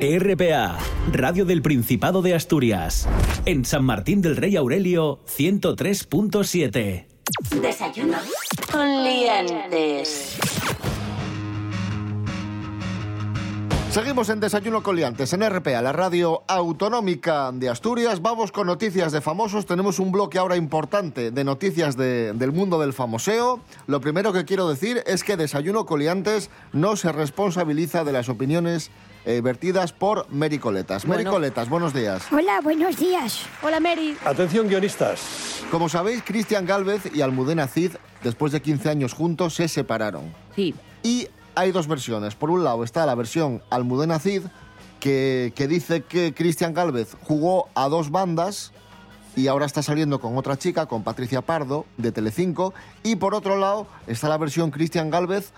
RPA, 0.00 0.78
Radio 1.12 1.44
del 1.44 1.60
Principado 1.62 2.22
de 2.22 2.34
Asturias. 2.34 3.06
En 3.44 3.64
San 3.64 3.84
Martín 3.84 4.22
del 4.22 4.36
Rey 4.36 4.56
Aurelio, 4.56 5.20
103.7. 5.26 7.06
Desayuno 7.60 8.16
con 8.72 9.04
liantes. 9.04 10.38
Seguimos 13.90 14.28
en 14.28 14.40
Desayuno 14.40 14.82
con 14.82 14.94
Liantes, 14.96 15.32
en 15.32 15.40
RPA, 15.48 15.80
la 15.80 15.92
radio 15.92 16.42
autonómica 16.48 17.50
de 17.52 17.70
Asturias. 17.70 18.20
Vamos 18.20 18.52
con 18.52 18.66
noticias 18.66 19.10
de 19.10 19.22
famosos. 19.22 19.64
Tenemos 19.64 19.98
un 19.98 20.12
bloque 20.12 20.36
ahora 20.38 20.56
importante 20.56 21.30
de 21.30 21.44
noticias 21.44 21.96
de- 21.96 22.34
del 22.34 22.52
mundo 22.52 22.78
del 22.78 22.92
famoseo. 22.92 23.60
Lo 23.86 24.00
primero 24.02 24.34
que 24.34 24.44
quiero 24.44 24.68
decir 24.68 25.02
es 25.06 25.24
que 25.24 25.38
Desayuno 25.38 25.86
con 25.86 26.00
Liantes 26.00 26.50
no 26.74 26.96
se 26.96 27.10
responsabiliza 27.10 28.04
de 28.04 28.12
las 28.12 28.28
opiniones 28.28 28.90
eh, 29.26 29.40
vertidas 29.40 29.92
por 29.92 30.26
Mary 30.30 30.58
Coletas. 30.58 31.04
Mary 31.04 31.24
Bueno. 31.24 31.32
Coletas, 31.32 31.68
buenos 31.68 31.92
días. 31.92 32.22
Hola, 32.30 32.60
buenos 32.62 32.96
días. 32.96 33.42
Hola, 33.60 33.80
Mary. 33.80 34.16
Atención, 34.24 34.68
guionistas. 34.68 35.64
Como 35.70 35.88
sabéis, 35.88 36.22
Cristian 36.24 36.64
Galvez 36.64 37.10
y 37.12 37.22
Almudena 37.22 37.66
Cid, 37.66 37.96
después 38.22 38.52
de 38.52 38.62
15 38.62 38.88
años 38.88 39.14
juntos, 39.14 39.54
se 39.56 39.66
separaron. 39.66 40.32
Sí. 40.54 40.74
Y 41.02 41.26
hay 41.56 41.72
dos 41.72 41.88
versiones. 41.88 42.36
Por 42.36 42.50
un 42.50 42.62
lado 42.62 42.84
está 42.84 43.04
la 43.04 43.16
versión 43.16 43.62
Almudena 43.68 44.20
Cid, 44.20 44.42
que, 45.00 45.52
que 45.56 45.66
dice 45.66 46.02
que 46.02 46.32
Cristian 46.32 46.72
Galvez 46.72 47.16
jugó 47.24 47.68
a 47.74 47.88
dos 47.88 48.10
bandas 48.12 48.72
y 49.34 49.48
ahora 49.48 49.66
está 49.66 49.82
saliendo 49.82 50.20
con 50.20 50.38
otra 50.38 50.56
chica, 50.56 50.86
con 50.86 51.02
Patricia 51.02 51.42
Pardo, 51.42 51.84
de 51.96 52.12
Telecinco. 52.12 52.72
Y 53.02 53.16
por 53.16 53.34
otro 53.34 53.58
lado 53.58 53.88
está 54.06 54.28
la 54.28 54.38
versión 54.38 54.70
Cristian 54.70 55.10
Galvez, 55.10 55.52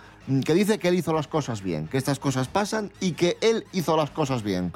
que 0.44 0.54
dice 0.54 0.78
que 0.78 0.88
él 0.88 0.94
hizo 0.94 1.12
las 1.12 1.26
cosas 1.28 1.62
bien, 1.62 1.88
que 1.88 1.96
estas 1.98 2.18
cosas 2.18 2.48
pasan 2.48 2.90
y 3.00 3.12
que 3.12 3.36
él 3.40 3.64
hizo 3.72 3.96
las 3.96 4.10
cosas 4.10 4.42
bien. 4.42 4.72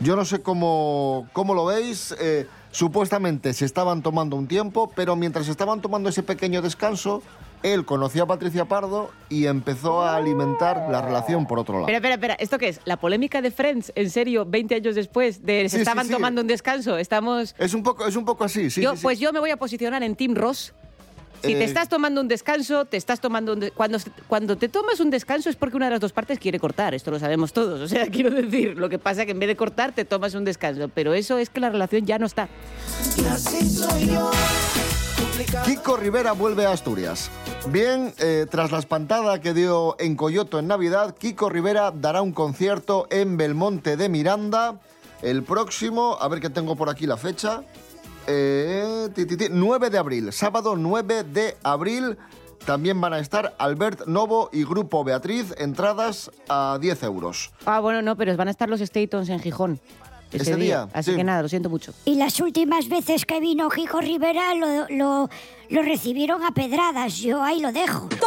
Yo 0.00 0.16
no 0.16 0.24
sé 0.24 0.42
cómo, 0.42 1.28
cómo 1.32 1.54
lo 1.54 1.64
veis. 1.66 2.14
eh, 2.20 2.46
supuestamente 2.72 3.52
se 3.52 3.64
estaban 3.66 4.02
tomando 4.02 4.34
un 4.34 4.48
tiempo, 4.48 4.90
pero 4.96 5.14
mientras 5.14 5.46
estaban 5.48 5.80
tomando 5.82 6.08
ese 6.08 6.22
pequeño 6.22 6.62
descanso, 6.62 7.22
él 7.62 7.84
conoció 7.84 8.24
a 8.24 8.26
Patricia 8.26 8.64
Pardo 8.64 9.10
y 9.28 9.44
empezó 9.46 10.00
a 10.02 10.16
alimentar 10.16 10.88
la 10.90 11.02
relación 11.02 11.46
por 11.46 11.58
otro 11.58 11.74
lado. 11.74 11.86
Espera, 11.88 11.98
espera, 11.98 12.14
espera. 12.14 12.34
¿Esto 12.34 12.58
qué 12.58 12.68
es? 12.68 12.80
¿La 12.86 12.96
polémica 12.96 13.40
de 13.42 13.50
Friends? 13.50 13.92
¿En 13.94 14.10
serio? 14.10 14.46
¿20 14.46 14.74
años 14.76 14.94
después? 14.94 15.44
De 15.44 15.68
se 15.68 15.76
Sí, 15.76 15.82
estaban 15.82 16.06
sí. 16.06 16.12
tomando 16.12 16.40
un 16.40 16.46
descanso. 16.48 16.96
Estamos... 16.98 17.54
Es 17.58 17.74
un 17.74 17.82
poco, 17.82 18.06
es 18.06 18.16
un 18.16 18.24
poco 18.24 18.42
así, 18.44 18.70
sí. 18.70 18.80
yo. 18.82 18.94
Pues 19.00 19.20
yo 19.20 19.32
me 19.32 19.38
voy 19.38 19.50
a 19.50 19.56
posicionar 19.58 20.02
en 20.02 20.16
Team 20.16 20.34
Ross. 20.34 20.72
Si 21.42 21.54
te 21.54 21.60
Eh, 21.60 21.64
estás 21.64 21.88
tomando 21.88 22.20
un 22.20 22.28
descanso, 22.28 22.84
te 22.84 22.96
estás 22.96 23.20
tomando 23.20 23.54
un 23.54 23.60
de- 23.60 23.70
cuando 23.72 23.98
cuando 24.28 24.56
te 24.56 24.68
tomas 24.68 25.00
un 25.00 25.10
descanso 25.10 25.50
es 25.50 25.56
porque 25.56 25.76
una 25.76 25.86
de 25.86 25.90
las 25.92 26.00
dos 26.00 26.12
partes 26.12 26.38
quiere 26.38 26.60
cortar, 26.60 26.94
esto 26.94 27.10
lo 27.10 27.18
sabemos 27.18 27.52
todos. 27.52 27.80
O 27.80 27.88
sea, 27.88 28.06
quiero 28.12 28.30
decir, 28.30 28.78
lo 28.78 28.88
que 28.88 28.98
pasa 28.98 29.22
es 29.22 29.26
que 29.26 29.32
en 29.32 29.40
vez 29.40 29.48
de 29.48 29.56
cortar 29.56 29.92
te 29.92 30.04
tomas 30.04 30.34
un 30.34 30.44
descanso, 30.44 30.88
pero 30.94 31.14
eso 31.14 31.38
es 31.38 31.50
que 31.50 31.58
la 31.60 31.70
relación 31.70 32.06
ya 32.06 32.18
no 32.18 32.26
está. 32.26 32.48
Kiko 35.64 35.96
Rivera 35.96 36.32
vuelve 36.32 36.66
a 36.66 36.72
Asturias. 36.72 37.30
Bien, 37.68 38.12
eh, 38.18 38.46
tras 38.50 38.70
la 38.72 38.78
espantada 38.78 39.40
que 39.40 39.52
dio 39.54 39.96
en 39.98 40.16
Coyoto 40.16 40.58
en 40.58 40.66
Navidad, 40.68 41.14
Kiko 41.16 41.48
Rivera 41.48 41.90
dará 41.92 42.22
un 42.22 42.32
concierto 42.32 43.06
en 43.10 43.36
Belmonte 43.36 43.96
de 43.96 44.08
Miranda 44.08 44.80
el 45.22 45.42
próximo, 45.44 46.16
a 46.20 46.26
ver 46.28 46.40
que 46.40 46.50
tengo 46.50 46.74
por 46.76 46.88
aquí 46.90 47.06
la 47.06 47.16
fecha, 47.16 47.62
eh, 48.26 49.08
ti, 49.14 49.26
ti, 49.26 49.36
ti, 49.36 49.46
9 49.50 49.90
de 49.90 49.98
abril, 49.98 50.32
sábado 50.32 50.76
9 50.76 51.24
de 51.24 51.56
abril. 51.62 52.16
También 52.66 53.00
van 53.00 53.12
a 53.12 53.18
estar 53.18 53.56
Albert 53.58 54.06
Novo 54.06 54.48
y 54.52 54.62
Grupo 54.64 55.02
Beatriz, 55.02 55.52
entradas 55.58 56.30
a 56.48 56.78
10 56.80 57.02
euros. 57.02 57.50
Ah, 57.66 57.80
bueno, 57.80 58.02
no, 58.02 58.16
pero 58.16 58.36
van 58.36 58.46
a 58.46 58.52
estar 58.52 58.68
los 58.68 58.80
Statons 58.80 59.28
en 59.30 59.40
Gijón. 59.40 59.80
Ese, 60.30 60.52
Ese 60.52 60.56
día, 60.56 60.88
Así 60.94 61.10
sí. 61.10 61.16
que 61.16 61.24
nada, 61.24 61.42
lo 61.42 61.48
siento 61.48 61.68
mucho. 61.68 61.92
Y 62.06 62.14
las 62.14 62.40
últimas 62.40 62.88
veces 62.88 63.26
que 63.26 63.38
vino 63.40 63.68
Kiko 63.68 64.00
Rivera 64.00 64.54
lo, 64.54 64.86
lo, 64.88 65.28
lo 65.68 65.82
recibieron 65.82 66.42
a 66.44 66.52
pedradas. 66.52 67.16
Yo 67.18 67.42
ahí 67.42 67.60
lo 67.60 67.70
dejo. 67.72 68.08
¡Toma 68.08 68.22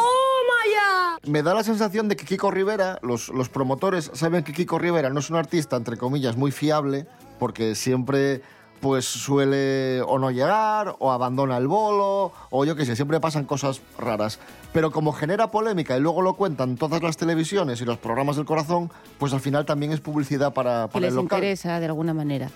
ya! 0.72 1.18
Me 1.32 1.42
da 1.42 1.54
la 1.56 1.64
sensación 1.64 2.08
de 2.10 2.16
que 2.16 2.25
Kiko 2.25 2.52
Rivera, 2.52 3.00
los, 3.02 3.30
los 3.30 3.50
promotores 3.50 4.12
saben 4.14 4.44
que 4.44 4.54
Kiko 4.54 4.78
Rivera 4.78 5.10
no 5.10 5.20
es 5.20 5.30
un 5.32 5.38
artista, 5.38 5.78
entre 5.78 5.98
comillas, 5.98 6.36
muy 6.38 6.52
fiable, 6.52 7.08
porque 7.40 7.74
siempre 7.74 8.44
pues 8.86 9.06
suele 9.06 10.00
o 10.04 10.20
no 10.20 10.30
llegar, 10.30 10.96
o 11.00 11.12
abandona 11.12 11.58
el 11.58 11.65
bolo, 11.65 12.32
o 12.51 12.65
yo 12.65 12.75
qué 12.75 12.86
sé, 12.86 12.96
siempre 12.96 13.20
pasan 13.20 13.46
cosas 13.46 13.82
raras. 13.98 14.38
Pero 14.74 14.92
como 14.92 15.12
genera 15.12 15.50
polémica 15.50 15.98
y 15.98 16.00
luego 16.01 16.22
lo 16.22 16.36
cuentan 16.36 16.75
todas 16.75 17.01
las 17.01 17.18
televisiones 17.18 17.82
y 17.82 17.86
los 17.86 17.98
programas 17.98 18.36
del 18.36 18.46
corazón, 18.46 18.92
pues 19.18 19.34
al 19.34 19.39
final 19.39 19.65
también 19.65 19.92
es 19.92 20.01
publicidad 20.01 20.54
para, 20.54 20.88
para 20.88 21.01
les 21.01 21.10
el 21.10 21.15
local. 21.15 21.39
interesa 21.39 21.80
de 21.80 21.88
alguna 21.88 22.13
manera. 22.13 22.51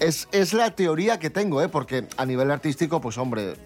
Es, 0.00 0.28
es 0.32 0.54
la 0.54 0.70
teoría 0.70 1.18
que 1.18 1.28
tengo, 1.28 1.60
¿eh? 1.60 1.68
porque 1.68 2.08
a 2.16 2.24
nivel 2.24 2.50
artístico, 2.50 3.02
pues 3.02 3.18
hombre, 3.18 3.56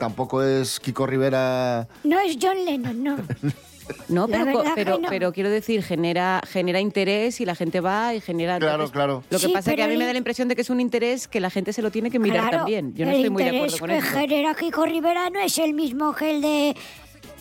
tampoco 0.00 0.42
es 0.42 0.80
Kiko 0.80 1.06
Rivera... 1.06 1.86
No 2.02 2.18
es 2.18 2.38
John 2.42 2.56
Lennon, 2.64 3.04
no. 3.04 3.16
No, 4.08 4.26
pero, 4.28 4.62
que 4.62 4.70
pero, 4.74 4.98
no. 4.98 5.08
pero 5.08 5.32
quiero 5.32 5.50
decir, 5.50 5.82
genera, 5.82 6.40
genera 6.48 6.80
interés 6.80 7.40
y 7.40 7.44
la 7.44 7.54
gente 7.54 7.80
va 7.80 8.14
y 8.14 8.20
genera... 8.20 8.58
Claro, 8.58 8.74
entonces, 8.74 8.92
claro. 8.92 9.22
Lo 9.30 9.38
que 9.38 9.46
Sí, 9.46 9.52
pasa 9.52 9.70
es 9.70 9.76
que 9.76 9.82
a 9.82 9.86
mí 9.88 9.96
me 9.96 10.04
el- 10.04 10.06
da 10.08 10.12
la 10.12 10.18
impresión 10.18 10.48
de 10.48 10.54
que 10.56 10.62
es 10.62 10.70
un 10.70 10.80
interés 10.80 11.28
que 11.28 11.40
la 11.40 11.50
gente 11.50 11.72
se 11.72 11.82
lo 11.82 11.90
tiene 11.90 12.10
que 12.10 12.18
mirar 12.18 12.42
Claro, 12.42 12.56
también. 12.58 12.94
Yo 12.94 13.04
no 13.04 13.10
el 13.12 13.16
estoy 13.18 13.30
muy 13.30 13.42
de 13.42 13.48
interés 13.50 13.74
acuerdo 13.74 13.78
con 13.78 13.88
que 14.02 14.06
eso. 14.08 14.18
genera 14.18 14.54
Kiko 14.54 14.84
Rivera 14.86 15.30
no 15.30 15.40
es 15.40 15.58
el 15.58 15.74
mismo 15.74 16.14
que 16.14 16.30
el 16.30 16.40
de 16.42 16.76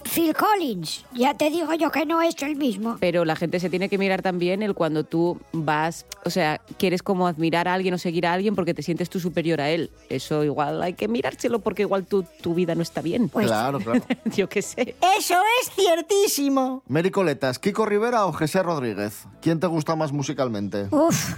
Phil 0.06 0.34
Collins. 0.36 1.04
Ya 1.14 1.34
te 1.34 1.50
digo 1.50 1.74
yo 1.74 1.92
que 1.92 2.06
no 2.06 2.22
es 2.22 2.42
el 2.42 2.56
mismo. 2.56 2.98
Pero 3.00 3.26
la 3.26 3.36
gente 3.36 3.60
se 3.60 3.70
tiene 3.70 3.90
que 3.90 3.98
mirar 3.98 4.22
también 4.22 4.62
el 4.62 4.74
cuando 4.76 5.04
tú 5.04 5.40
vas, 5.52 6.06
o 6.24 6.30
sea, 6.30 6.62
quieres 6.78 7.02
como 7.02 7.28
admirar 7.28 7.68
a 7.68 7.74
alguien 7.74 7.94
o 7.94 7.98
seguir 7.98 8.28
a 8.28 8.34
alguien 8.34 8.56
porque 8.56 8.74
te 8.74 8.84
sientes 8.84 9.10
tú 9.10 9.20
superior 9.20 9.62
a 9.62 9.70
él. 9.72 9.92
Eso 10.10 10.44
igual 10.44 10.82
hay 10.84 10.94
que 10.94 11.08
mirárselo 11.08 11.60
porque 11.60 11.82
igual 11.82 12.06
tu, 12.06 12.24
tu 12.42 12.54
vida 12.54 12.76
no 12.76 12.82
está 12.82 13.02
bien. 13.02 13.30
Claro, 13.30 13.80
claro. 13.80 14.02
Yo 14.36 14.48
qué 14.48 14.62
sé. 14.62 14.96
Eso 15.18 15.36
es 15.62 15.72
ciertísimo. 15.72 16.84
Mary 16.88 17.12
Coletas, 17.12 17.60
¿Kiko 17.60 17.86
Rivera 17.86 18.26
o 18.26 18.32
José 18.32 18.62
Rodríguez? 18.64 19.26
¿Quién 19.42 19.60
te 19.60 19.68
gusta 19.68 19.96
más 19.96 20.12
musicalmente? 20.12 20.88
Uf, 20.92 21.34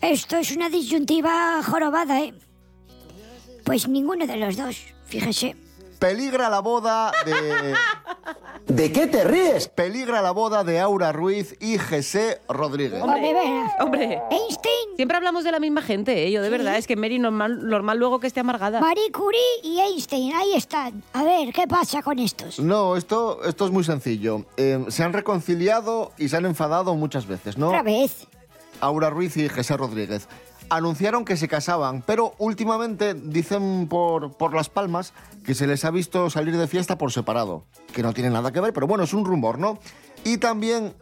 esto 0.00 0.36
es 0.36 0.54
una 0.54 0.68
disyuntiva 0.68 1.62
jorobada, 1.62 2.20
¿eh? 2.20 2.34
Pues 3.64 3.88
ninguno 3.88 4.26
de 4.26 4.36
los 4.36 4.56
dos, 4.56 4.76
fíjese. 5.06 5.67
Peligra 5.98 6.48
la 6.48 6.60
boda 6.60 7.12
de... 7.24 7.74
¿De 8.68 8.92
qué 8.92 9.06
te 9.06 9.24
ríes? 9.24 9.68
Peligra 9.68 10.20
la 10.20 10.30
boda 10.30 10.62
de 10.62 10.78
Aura 10.78 11.10
Ruiz 11.10 11.56
y 11.58 11.78
José 11.78 12.42
Rodríguez. 12.48 13.02
Hombre. 13.02 13.32
Hombre. 13.80 14.22
Einstein. 14.30 14.96
Siempre 14.96 15.16
hablamos 15.16 15.42
de 15.42 15.52
la 15.52 15.58
misma 15.58 15.80
gente, 15.80 16.26
¿eh? 16.26 16.30
Yo 16.30 16.42
de 16.42 16.50
verdad, 16.50 16.76
es 16.76 16.86
que 16.86 16.94
Mary 16.94 17.18
normal, 17.18 17.66
normal 17.66 17.98
luego 17.98 18.20
que 18.20 18.26
esté 18.26 18.40
amargada. 18.40 18.80
Marie 18.80 19.10
Curie 19.10 19.40
y 19.62 19.80
Einstein, 19.80 20.34
ahí 20.34 20.52
están. 20.54 21.02
A 21.14 21.24
ver, 21.24 21.52
¿qué 21.54 21.66
pasa 21.66 22.02
con 22.02 22.18
estos? 22.18 22.58
No, 22.58 22.96
esto, 22.96 23.42
esto 23.44 23.64
es 23.64 23.70
muy 23.70 23.84
sencillo. 23.84 24.44
Eh, 24.58 24.84
se 24.88 25.02
han 25.02 25.14
reconciliado 25.14 26.12
y 26.18 26.28
se 26.28 26.36
han 26.36 26.44
enfadado 26.44 26.94
muchas 26.94 27.26
veces, 27.26 27.56
¿no? 27.56 27.68
Otra 27.68 27.82
vez. 27.82 28.26
Aura 28.80 29.08
Ruiz 29.08 29.36
y 29.38 29.48
José 29.48 29.76
Rodríguez. 29.76 30.28
Anunciaron 30.70 31.24
que 31.24 31.36
se 31.38 31.48
casaban, 31.48 32.02
pero 32.02 32.34
últimamente 32.38 33.14
dicen 33.14 33.86
por, 33.88 34.36
por 34.36 34.54
Las 34.54 34.68
Palmas 34.68 35.14
que 35.44 35.54
se 35.54 35.66
les 35.66 35.84
ha 35.86 35.90
visto 35.90 36.28
salir 36.28 36.56
de 36.58 36.68
fiesta 36.68 36.98
por 36.98 37.10
separado, 37.10 37.64
que 37.94 38.02
no 38.02 38.12
tiene 38.12 38.28
nada 38.28 38.52
que 38.52 38.60
ver, 38.60 38.74
pero 38.74 38.86
bueno, 38.86 39.04
es 39.04 39.14
un 39.14 39.24
rumor, 39.24 39.58
¿no? 39.58 39.78
Y 40.24 40.36
también 40.36 40.92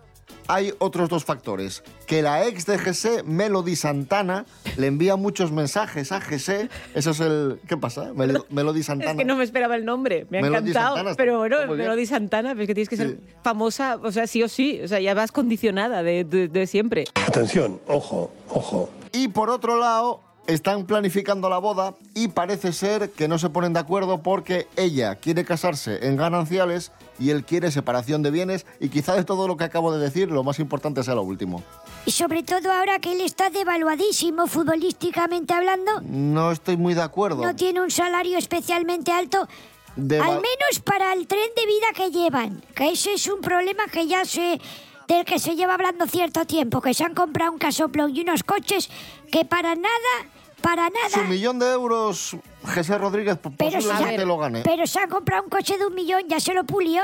hay 0.47 0.73
otros 0.79 1.09
dos 1.09 1.25
factores, 1.25 1.83
que 2.07 2.23
la 2.23 2.47
ex 2.47 2.65
de 2.67 2.79
José, 2.79 3.25
Melody 3.25 3.75
Santana, 3.75 4.45
le 4.77 4.87
envía 4.87 5.17
muchos 5.17 5.51
mensajes 5.51 6.13
a 6.13 6.21
José, 6.21 6.69
eso 6.95 7.11
es 7.11 7.19
el... 7.21 7.59
¿Qué 7.67 7.77
pasa? 7.77 8.13
Mel- 8.15 8.45
Melody 8.51 8.85
Santana. 8.85 9.11
Es 9.13 9.17
que 9.17 9.25
no 9.25 9.35
me 9.35 9.43
esperaba 9.43 9.75
el 9.75 9.85
nombre, 9.85 10.27
me 10.31 10.39
ha 10.39 10.43
Melody 10.43 10.71
encantado. 10.71 10.95
Santana 10.97 11.17
pero 11.17 11.39
bueno. 11.39 11.67
Melody 11.75 12.07
Santana, 12.07 12.51
pero 12.51 12.63
es 12.63 12.67
que 12.69 12.75
tienes 12.75 12.89
que 12.89 12.97
ser 12.97 13.19
famosa, 13.43 13.97
o 14.01 14.13
sea, 14.13 14.29
sí 14.29 14.45
o 14.45 14.49
sí, 14.49 14.81
o 14.85 14.87
sea, 14.87 15.01
ya 15.01 15.15
vas 15.15 15.33
condicionada 15.33 16.05
de, 16.05 16.23
de- 16.23 16.47
de 16.47 16.67
siempre. 16.69 17.05
Atención, 17.27 17.81
ojo, 17.89 18.31
ojo. 18.51 18.89
Y 19.17 19.29
por 19.29 19.49
otro 19.51 19.79
lado, 19.79 20.21
están 20.47 20.85
planificando 20.87 21.49
la 21.49 21.59
boda 21.59 21.95
y 22.15 22.29
parece 22.29 22.73
ser 22.73 23.11
que 23.11 23.29
no 23.29 23.39
se 23.39 23.49
ponen 23.51 23.73
de 23.73 23.81
acuerdo 23.81 24.23
porque 24.23 24.69
ella 24.77 25.15
quiere 25.17 25.45
casarse 25.45 26.07
en 26.07 26.17
gananciales 26.17 26.93
y 27.19 27.31
él 27.31 27.45
quiere 27.45 27.71
separación 27.71 28.23
de 28.23 28.31
bienes 28.31 28.67
y 28.79 28.91
quizá 28.91 29.15
de 29.15 29.25
todo 29.25 29.49
lo 29.49 29.57
que 29.57 29.65
acabo 29.65 29.91
de 29.93 29.99
decir 30.05 30.31
lo 30.31 30.45
más 30.45 30.59
importante 30.61 31.03
sea 31.03 31.15
lo 31.15 31.23
último. 31.23 31.63
Y 32.05 32.11
sobre 32.13 32.43
todo 32.43 32.71
ahora 32.71 32.99
que 33.01 33.13
él 33.13 33.23
está 33.23 33.49
devaluadísimo 33.51 34.47
futbolísticamente 34.47 35.55
hablando, 35.55 36.01
No 36.03 36.53
estoy 36.53 36.77
muy 36.77 36.93
de 36.95 37.03
acuerdo. 37.03 37.43
no 37.43 37.57
tiene 37.57 37.81
un 37.81 37.91
salario 37.91 38.37
especialmente 38.39 39.11
alto, 39.13 39.49
Deva- 39.97 40.27
al 40.27 40.35
menos 40.35 40.81
para 40.85 41.15
el 41.15 41.27
tren 41.27 41.49
de 41.57 41.65
vida 41.67 41.87
que 41.97 42.11
llevan. 42.11 42.63
Que 42.75 42.91
ese 42.91 43.15
es 43.15 43.27
un 43.29 43.41
problema 43.41 43.85
que 43.91 44.07
ya 44.07 44.25
se 44.27 44.61
del 45.09 45.25
que 45.25 45.39
se 45.39 45.55
lleva 45.57 45.75
hablando 45.75 46.07
cierto 46.07 46.45
tiempo, 46.47 46.81
que 46.81 46.95
se 46.95 47.05
han 47.05 47.15
comprado 47.15 47.53
un 47.53 47.59
casoplón 47.59 48.15
y 48.17 48.21
unos 48.23 48.43
coches 48.43 48.89
que 49.31 49.45
para 49.45 49.75
nada, 49.75 50.31
para 50.61 50.89
Su 51.11 51.19
nada. 51.19 51.29
millón 51.29 51.59
de 51.59 51.71
euros, 51.73 52.37
José 52.75 52.99
Rodríguez, 52.99 53.39
Pero 53.57 53.81
si 53.81 53.87
posiblemente 53.89 54.21
se, 54.23 54.27
lo 54.27 54.39
gane. 54.39 54.63
pero 54.65 54.87
se 54.87 54.99
ha 55.01 55.07
comprado 55.09 55.45
un 55.45 55.51
coche 55.51 55.79
de 55.79 55.87
un 55.87 55.95
millón, 55.95 56.23
ya 56.29 56.41
se 56.41 56.55
lo 56.55 56.65
pulió. 56.65 57.03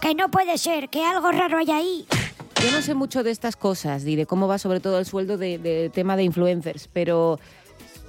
Que 0.00 0.14
no 0.14 0.30
puede 0.30 0.58
ser, 0.58 0.88
que 0.88 1.04
algo 1.04 1.30
raro 1.30 1.58
hay 1.58 1.70
ahí. 1.70 2.06
Yo 2.60 2.70
no 2.72 2.82
sé 2.82 2.94
mucho 2.94 3.22
de 3.22 3.30
estas 3.30 3.56
cosas, 3.56 4.04
diré 4.04 4.26
cómo 4.26 4.46
va 4.48 4.58
sobre 4.58 4.80
todo 4.80 4.98
el 4.98 5.06
sueldo 5.06 5.36
de, 5.38 5.58
de 5.58 5.90
tema 5.90 6.16
de 6.16 6.22
influencers, 6.24 6.88
pero 6.92 7.38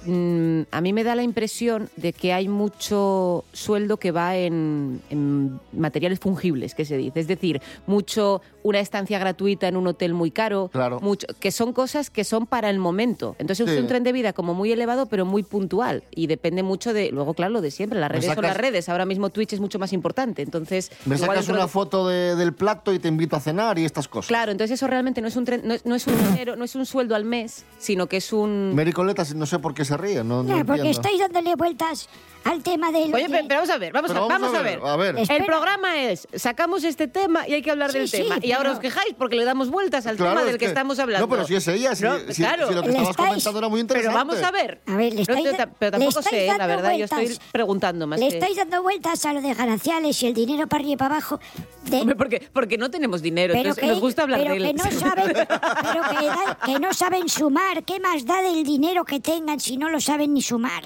mm, 0.06 0.62
a 0.70 0.80
mí 0.80 0.92
me 0.92 1.02
da 1.04 1.14
la 1.14 1.22
impresión 1.22 1.88
de 1.96 2.12
que 2.12 2.32
hay 2.32 2.48
mucho 2.48 3.44
sueldo 3.52 3.96
que 3.96 4.12
va 4.12 4.36
en, 4.36 5.00
en 5.10 5.58
materiales 5.72 6.20
fungibles, 6.20 6.74
que 6.74 6.84
se 6.84 6.96
dice. 6.96 7.18
Es 7.20 7.26
decir, 7.28 7.60
mucho 7.86 8.42
una 8.64 8.80
estancia 8.80 9.18
gratuita 9.18 9.68
en 9.68 9.76
un 9.76 9.86
hotel 9.86 10.14
muy 10.14 10.30
caro, 10.30 10.70
Claro. 10.72 10.98
mucho, 11.00 11.26
que 11.38 11.52
son 11.52 11.74
cosas 11.74 12.08
que 12.08 12.24
son 12.24 12.46
para 12.46 12.70
el 12.70 12.78
momento. 12.78 13.36
Entonces 13.38 13.68
es 13.68 13.78
un 13.78 13.86
tren 13.86 14.02
de 14.04 14.10
vida 14.12 14.32
como 14.32 14.54
muy 14.54 14.72
elevado, 14.72 15.04
pero 15.06 15.26
muy 15.26 15.42
puntual. 15.42 16.02
Y 16.10 16.28
depende 16.28 16.62
mucho 16.62 16.94
de, 16.94 17.10
luego 17.10 17.34
claro, 17.34 17.52
lo 17.52 17.60
de 17.60 17.70
siempre, 17.70 18.00
las 18.00 18.10
redes 18.10 18.24
son 18.34 18.42
las 18.42 18.56
redes. 18.56 18.88
Ahora 18.88 19.04
mismo 19.04 19.28
Twitch 19.28 19.52
es 19.52 19.60
mucho 19.60 19.78
más 19.78 19.92
importante. 19.92 20.40
Entonces, 20.40 20.90
Me 21.04 21.16
igual 21.16 21.30
sacas 21.30 21.48
una 21.50 21.62
de- 21.62 21.68
foto 21.68 22.08
de- 22.08 22.36
del 22.36 22.54
plato 22.54 22.90
y 22.94 22.98
te 22.98 23.08
invito 23.08 23.36
a 23.36 23.40
cenar 23.40 23.78
y 23.78 23.84
estas 23.84 24.08
cosas. 24.08 24.28
Claro, 24.28 24.50
entonces 24.50 24.74
eso 24.78 24.86
realmente 24.86 25.20
no 25.20 25.28
es 25.28 25.36
un 25.36 25.44
tren- 25.44 25.62
no, 25.62 25.74
es, 25.74 25.84
no 25.84 25.94
es 25.94 26.06
un 26.06 26.16
dinero, 26.30 26.56
no 26.56 26.64
es 26.64 26.74
un 26.74 26.86
sueldo 26.86 27.14
al 27.14 27.26
mes, 27.26 27.66
sino 27.78 28.06
que 28.06 28.16
es 28.16 28.32
un 28.32 28.74
Mericoletas, 28.74 29.34
no 29.34 29.44
sé 29.44 29.58
por 29.58 29.74
qué 29.74 29.84
se 29.84 29.98
ríe, 29.98 30.24
no, 30.24 30.38
porque 30.42 30.60
entiendo. 30.60 30.88
estáis 30.88 31.18
dándole 31.20 31.54
vueltas 31.54 32.08
al 32.44 32.62
tema 32.62 32.90
del... 32.92 33.12
Oye, 33.14 33.28
pe- 33.28 33.44
pero 33.48 33.60
vamos 33.60 33.70
a 33.70 33.78
ver, 33.78 33.92
vamos, 33.92 34.10
Pero 34.12 34.24
a, 34.24 34.28
vamos 34.28 34.54
a 34.54 34.62
ver. 34.62 34.80
a 34.84 34.96
ver. 34.96 35.16
El 35.28 35.44
programa 35.44 35.98
es, 36.02 36.28
sacamos 36.34 36.84
este 36.84 37.08
tema 37.08 37.48
y 37.48 37.54
hay 37.54 37.62
que 37.62 37.70
hablar 37.70 37.90
Sí, 37.92 37.98
del 37.98 38.08
sí, 38.08 38.16
tema. 38.22 38.36
Y 38.42 38.52
ahora 38.52 38.64
pero- 38.70 38.72
os 38.74 38.80
quejáis 38.80 39.14
porque 39.18 39.36
le 39.36 39.44
damos 39.44 39.70
vueltas 39.70 40.06
al 40.06 40.16
Claro, 40.16 40.30
tema 40.32 40.40
es 40.42 40.46
del 40.48 40.58
que, 40.58 40.66
estamos 40.66 40.98
hablando. 40.98 41.26
No, 41.26 41.30
pero 41.30 41.46
si 41.46 41.54
es 41.54 41.66
ella, 41.68 41.94
si, 41.94 42.04
No, 42.04 42.18
si- 42.30 42.42
claro. 42.42 42.68
si 42.68 42.74
lo 42.74 42.82
que 42.82 42.88
estabas 42.90 43.10
estáis- 43.10 43.28
comentando 43.28 43.58
era 43.58 43.68
muy 43.68 43.82
Pero 43.84 43.98
interesante. 44.00 44.16
vamos 44.18 44.42
a 44.42 44.50
ver. 44.50 44.80
A 44.86 44.96
ver, 44.96 45.12
le 45.14 45.22
estáis, 45.22 45.44
da- 45.56 45.66
pero 45.78 45.98
le 45.98 46.04
tampoco 46.04 46.20
estáis 46.20 46.50
sé, 46.52 46.58
la 46.58 46.66
verdad, 46.66 46.92
yo 46.96 47.04
estoy 47.06 47.38
preguntando 47.52 48.06
más 48.06 48.20
Le 48.20 48.28
que... 48.28 48.34
estáis 48.36 48.56
dando 48.56 48.82
vueltas 48.82 49.24
a 49.26 49.32
lo 49.32 49.40
de 49.40 49.54
gananciales 49.54 50.22
y 50.22 50.26
el 50.26 50.34
dinero 50.34 50.66
para 50.66 50.80
arriba 50.80 50.92
y 50.92 50.96
para 50.96 51.14
abajo. 51.16 51.40
De- 51.84 52.00
Hombre, 52.00 52.16
porque, 52.16 52.48
porque 52.52 52.76
no 52.78 52.90
tenemos 52.90 53.22
dinero, 53.22 53.52
pero 53.52 53.60
entonces 53.70 53.82
que, 53.84 53.90
nos 53.90 54.00
gusta 54.00 54.22
hablar 54.22 54.40
pero 54.40 54.52
de 54.52 54.56
él. 54.58 54.66
que 54.66 54.74
no 54.74 54.90
saben, 55.00 55.32
pero 55.32 56.02
que, 56.20 56.26
da- 56.26 56.58
que 56.66 56.78
no 56.80 56.92
saben 56.94 57.28
sumar. 57.28 57.84
¿Qué 57.84 58.00
más 58.00 58.24
da 58.26 58.42
del 58.42 58.64
dinero 58.64 59.04
que 59.04 59.20
tengan 59.20 59.60
si 59.60 59.76
no 59.76 59.88
lo 59.88 60.00
saben 60.00 60.34
ni 60.34 60.42
sumar 60.42 60.84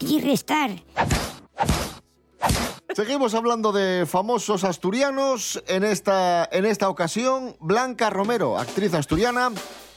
ni 0.00 0.20
restar? 0.20 0.70
Seguimos 2.98 3.34
hablando 3.34 3.70
de 3.70 4.06
famosos 4.06 4.64
asturianos. 4.64 5.62
En 5.68 5.84
esta, 5.84 6.48
en 6.50 6.66
esta 6.66 6.88
ocasión, 6.88 7.56
Blanca 7.60 8.10
Romero, 8.10 8.58
actriz 8.58 8.92
asturiana 8.92 9.50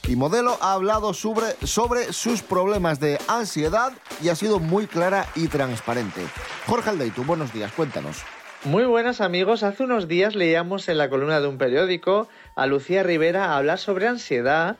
y 0.07 0.15
modelo, 0.15 0.55
ha 0.61 0.73
hablado 0.73 1.13
sobre, 1.15 1.53
sobre 1.65 2.13
sus 2.13 2.43
problemas 2.43 2.99
de 2.99 3.17
ansiedad 3.27 3.93
y 4.21 4.29
ha 4.29 4.35
sido 4.35 4.59
muy 4.59 4.85
clara 4.85 5.25
y 5.33 5.47
transparente. 5.47 6.21
Jorge 6.67 6.91
Aldeitu, 6.91 7.23
buenos 7.23 7.51
días, 7.51 7.71
cuéntanos. 7.71 8.17
Muy 8.65 8.85
buenas 8.85 9.19
amigos, 9.19 9.63
hace 9.63 9.81
unos 9.81 10.07
días 10.07 10.35
leíamos 10.35 10.87
en 10.87 10.99
la 10.99 11.09
columna 11.09 11.41
de 11.41 11.47
un 11.47 11.57
periódico 11.57 12.27
a 12.55 12.67
Lucía 12.67 13.01
Rivera 13.01 13.57
hablar 13.57 13.79
sobre 13.79 14.07
ansiedad, 14.07 14.77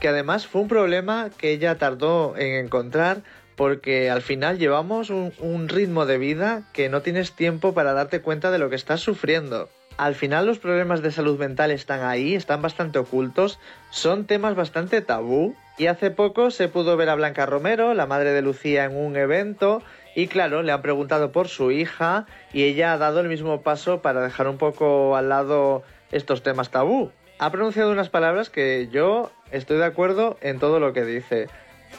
que 0.00 0.08
además 0.08 0.46
fue 0.46 0.60
un 0.60 0.68
problema 0.68 1.30
que 1.30 1.52
ella 1.52 1.78
tardó 1.78 2.36
en 2.36 2.62
encontrar 2.66 3.22
porque 3.56 4.10
al 4.10 4.22
final 4.22 4.58
llevamos 4.58 5.10
un, 5.10 5.68
ritmo 5.68 6.06
de 6.06 6.18
vida 6.18 6.62
que 6.72 6.88
no 6.88 7.02
tienes 7.02 7.32
tiempo 7.32 7.74
para 7.74 7.92
darte 7.92 8.20
cuenta 8.20 8.50
de 8.50 8.58
lo 8.58 8.70
que 8.70 8.76
estás 8.76 9.00
sufriendo. 9.00 9.68
Al 9.96 10.14
final 10.14 10.46
los 10.46 10.58
problemas 10.58 11.02
de 11.02 11.12
salud 11.12 11.38
mental 11.38 11.70
están 11.70 12.02
ahí, 12.02 12.34
están 12.34 12.62
bastante 12.62 12.98
ocultos, 12.98 13.60
son 13.90 14.26
temas 14.26 14.56
bastante 14.56 15.00
tabú 15.02 15.54
y 15.78 15.86
hace 15.86 16.10
poco 16.10 16.50
se 16.50 16.68
pudo 16.68 16.96
ver 16.96 17.08
a 17.08 17.14
Blanca 17.14 17.46
Romero, 17.46 17.94
la 17.94 18.06
madre 18.06 18.32
de 18.32 18.42
Lucía, 18.42 18.84
en 18.84 18.96
un 18.96 19.16
evento 19.16 19.82
y 20.14 20.28
claro, 20.28 20.62
le 20.62 20.72
han 20.72 20.82
preguntado 20.82 21.32
por 21.32 21.48
su 21.48 21.70
hija 21.70 22.26
y 22.52 22.64
ella 22.64 22.92
ha 22.92 22.98
dado 22.98 23.20
el 23.20 23.28
mismo 23.28 23.62
paso 23.62 24.02
para 24.02 24.20
dejar 24.20 24.48
un 24.48 24.58
poco 24.58 25.16
al 25.16 25.28
lado 25.28 25.82
estos 26.12 26.42
temas 26.42 26.70
tabú. 26.70 27.10
Ha 27.38 27.50
pronunciado 27.50 27.90
unas 27.90 28.08
palabras 28.08 28.48
que 28.48 28.88
yo 28.92 29.32
estoy 29.50 29.78
de 29.78 29.84
acuerdo 29.84 30.38
en 30.40 30.60
todo 30.60 30.78
lo 30.78 30.92
que 30.92 31.04
dice. 31.04 31.48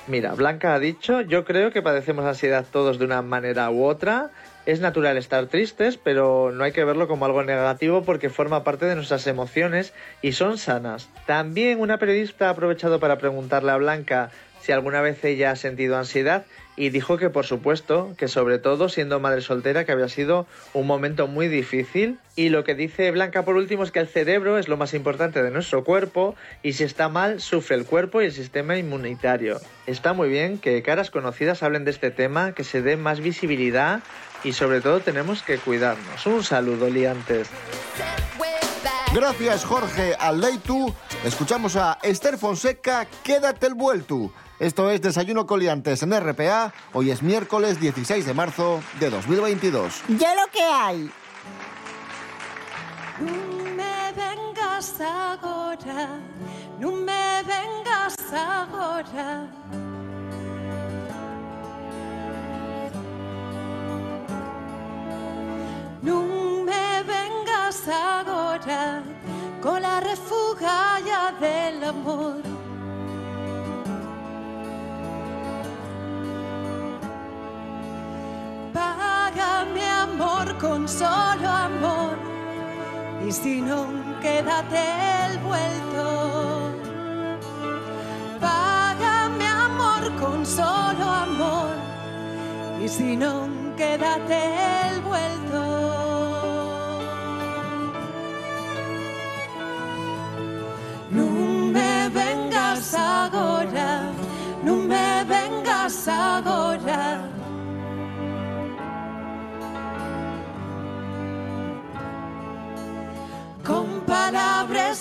Mira, 0.08 0.34
Blanca 0.34 0.74
ha 0.74 0.80
dicho, 0.80 1.22
yo 1.22 1.46
creo 1.46 1.72
que 1.72 1.82
padecemos 1.82 2.26
ansiedad 2.26 2.66
todos 2.72 3.00
de 3.00 3.06
una 3.06 3.22
manera 3.22 3.70
u 3.72 3.86
otra. 3.86 4.30
Es 4.66 4.80
natural 4.80 5.18
estar 5.18 5.46
tristes, 5.48 5.98
pero 5.98 6.52
no 6.52 6.64
hay 6.64 6.72
que 6.72 6.84
verlo 6.84 7.08
como 7.08 7.26
algo 7.26 7.44
negativo 7.44 8.04
porque 8.04 8.30
forma 8.30 8.64
parte 8.64 8.86
de 8.86 8.96
nuestras 8.96 9.28
emociones 9.28 9.94
y 10.22 10.32
son 10.32 10.58
sanas. 10.58 11.10
También 11.26 11.80
una 11.80 11.98
periodista 11.98 12.48
ha 12.48 12.52
aprovechado 12.52 13.00
para 13.00 13.18
preguntarle 13.18 13.72
a 13.72 13.78
Blanca 13.78 14.32
si 14.62 14.72
alguna 14.72 15.02
vez 15.02 15.24
ella 15.24 15.52
ha 15.52 15.56
sentido 15.56 15.98
ansiedad 15.98 16.46
y 16.76 16.90
dijo 16.90 17.18
que 17.18 17.30
por 17.30 17.46
supuesto, 17.46 18.14
que 18.18 18.28
sobre 18.28 18.60
todo 18.60 18.90
siendo 18.90 19.20
madre 19.20 19.42
soltera 19.42 19.86
que 19.86 19.92
había 19.92 20.10
sido 20.10 20.46
un 20.74 20.88
momento 20.88 21.28
muy 21.28 21.48
difícil 21.48 22.20
y 22.36 22.50
lo 22.50 22.64
que 22.64 22.76
dice 22.76 23.12
Blanca 23.12 23.46
por 23.46 23.56
último 23.56 23.84
es 23.84 23.92
que 23.92 24.00
el 24.00 24.08
cerebro 24.08 24.58
es 24.58 24.68
lo 24.68 24.78
más 24.78 24.94
importante 24.94 25.42
de 25.42 25.52
nuestro 25.52 25.84
cuerpo 25.84 26.36
y 26.64 26.74
si 26.74 26.84
está 26.84 27.10
mal 27.10 27.40
sufre 27.40 27.76
el 27.76 27.86
cuerpo 27.86 28.22
y 28.22 28.26
el 28.26 28.32
sistema 28.32 28.78
inmunitario. 28.78 29.60
Está 29.88 30.14
muy 30.14 30.30
bien 30.30 30.58
que 30.58 30.82
caras 30.84 31.12
conocidas 31.12 31.64
hablen 31.64 31.86
de 31.86 31.92
este 31.92 32.12
tema, 32.12 32.54
que 32.54 32.64
se 32.64 32.82
dé 32.82 32.98
más 32.98 33.20
visibilidad 33.20 34.02
y 34.44 34.54
sobre 34.54 34.82
todo 34.82 35.00
tenemos 35.00 35.42
que 35.44 35.58
cuidarnos. 35.58 36.26
Un 36.26 36.44
saludo, 36.44 36.90
liantes. 36.90 37.50
Gracias, 39.14 39.64
Jorge 39.64 40.14
Aldeitu. 40.20 40.94
Escuchamos 41.24 41.78
a 41.78 41.98
Esther 42.04 42.38
Fonseca, 42.38 43.08
Quédate 43.24 43.68
el 43.68 43.74
vuelto. 43.74 44.32
Esto 44.60 44.90
es 44.90 45.02
Desayuno 45.02 45.46
Coliantes 45.46 46.02
en 46.04 46.18
RPA. 46.18 46.74
Hoy 46.94 47.12
es 47.12 47.22
miércoles 47.22 47.80
16 47.80 48.26
de 48.26 48.34
marzo 48.34 48.82
de 49.02 49.10
2022. 49.10 50.02
Ya 50.18 50.34
lo 50.34 50.48
que 50.50 50.64
hay. 50.64 51.12
Non 53.20 53.76
me 53.76 54.12
vengas 54.14 55.00
agora, 55.00 56.20
non 56.80 57.04
me 57.04 57.44
vengas 57.44 58.16
agora. 58.34 59.48
Non 66.02 66.64
me 66.66 67.04
vengas 67.04 67.88
agora 67.88 69.04
con 69.62 69.82
la 69.82 70.00
refugalla 70.00 71.34
del 71.40 71.84
amor. 71.84 72.65
Págame 78.86 79.84
amor 79.84 80.58
con 80.60 80.88
solo 80.88 81.50
amor 81.50 82.16
y 83.28 83.32
si 83.32 83.60
no, 83.60 83.88
quédate 84.22 84.84
el 85.26 85.40
vuelto. 85.40 86.06
Págame 88.40 89.48
amor 89.48 90.04
con 90.22 90.46
solo 90.46 91.06
amor 91.28 91.74
y 92.84 92.88
si 92.88 93.16
no, 93.16 93.50
quédate 93.76 94.40
el 94.90 95.02
vuelto. 95.02 95.45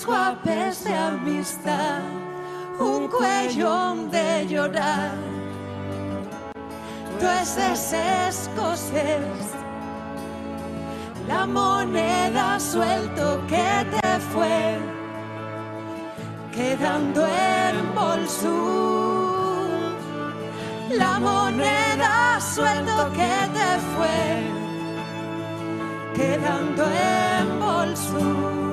Palabras 0.05 0.07
guapas 0.07 0.85
de 0.85 0.95
amistad, 0.95 2.01
un 2.79 3.09
cuello 3.09 3.95
de 4.11 4.47
llorar. 4.47 5.13
Todas 7.19 7.57
esas 7.57 8.51
cosas, 8.57 9.55
la 11.29 11.47
moneda 11.47 12.59
suelto 12.59 13.41
que 13.49 13.87
te 13.91 14.21
fue 14.33 14.79
quedando 16.53 17.27
en 17.27 17.95
bolso. 17.95 18.73
la 20.91 21.19
moneda 21.19 22.39
suelto 22.41 23.11
que 23.13 23.35
te 23.57 23.71
fue 23.95 24.45
quedando 26.15 26.85
en 26.85 27.61
bolso. 27.61 28.64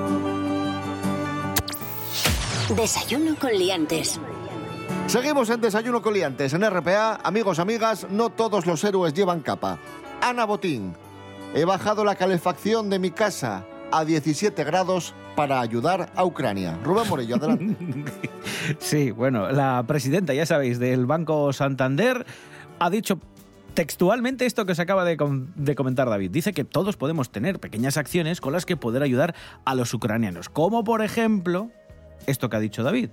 Desayuno 2.70 3.34
con 3.38 3.52
liantes. 3.52 4.18
Seguimos 5.06 5.50
en 5.50 5.60
Desayuno 5.60 6.00
con 6.00 6.14
Liantes 6.14 6.54
en 6.54 6.62
RPA. 6.68 7.16
Amigos, 7.22 7.58
amigas, 7.58 8.06
no 8.10 8.30
todos 8.30 8.66
los 8.66 8.82
héroes 8.84 9.12
llevan 9.14 9.40
capa. 9.40 9.78
Ana 10.20 10.44
Botín. 10.44 10.94
He 11.54 11.64
bajado 11.64 12.04
la 12.04 12.14
calefacción 12.14 12.88
de 12.88 12.98
mi 12.98 13.10
casa 13.10 13.64
a 13.90 14.04
17 14.04 14.64
grados 14.64 15.14
para 15.36 15.60
ayudar 15.60 16.10
a 16.16 16.24
Ucrania. 16.24 16.78
Rubén 16.82 17.08
Morillo, 17.08 17.36
adelante. 17.36 17.76
Sí, 18.78 19.10
bueno, 19.10 19.50
la 19.50 19.82
presidenta, 19.86 20.32
ya 20.34 20.46
sabéis, 20.46 20.78
del 20.78 21.04
Banco 21.04 21.52
Santander 21.52 22.24
ha 22.78 22.90
dicho 22.90 23.18
textualmente 23.74 24.46
esto 24.46 24.66
que 24.66 24.74
se 24.74 24.82
acaba 24.82 25.04
de, 25.04 25.16
com- 25.16 25.48
de 25.56 25.74
comentar 25.74 26.08
David. 26.08 26.30
Dice 26.30 26.52
que 26.52 26.64
todos 26.64 26.96
podemos 26.96 27.30
tener 27.30 27.58
pequeñas 27.58 27.96
acciones 27.96 28.40
con 28.40 28.52
las 28.52 28.64
que 28.64 28.76
poder 28.76 29.02
ayudar 29.02 29.34
a 29.64 29.74
los 29.74 29.92
ucranianos. 29.94 30.48
Como 30.48 30.84
por 30.84 31.02
ejemplo, 31.02 31.70
esto 32.26 32.48
que 32.48 32.56
ha 32.56 32.60
dicho 32.60 32.82
David. 32.82 33.10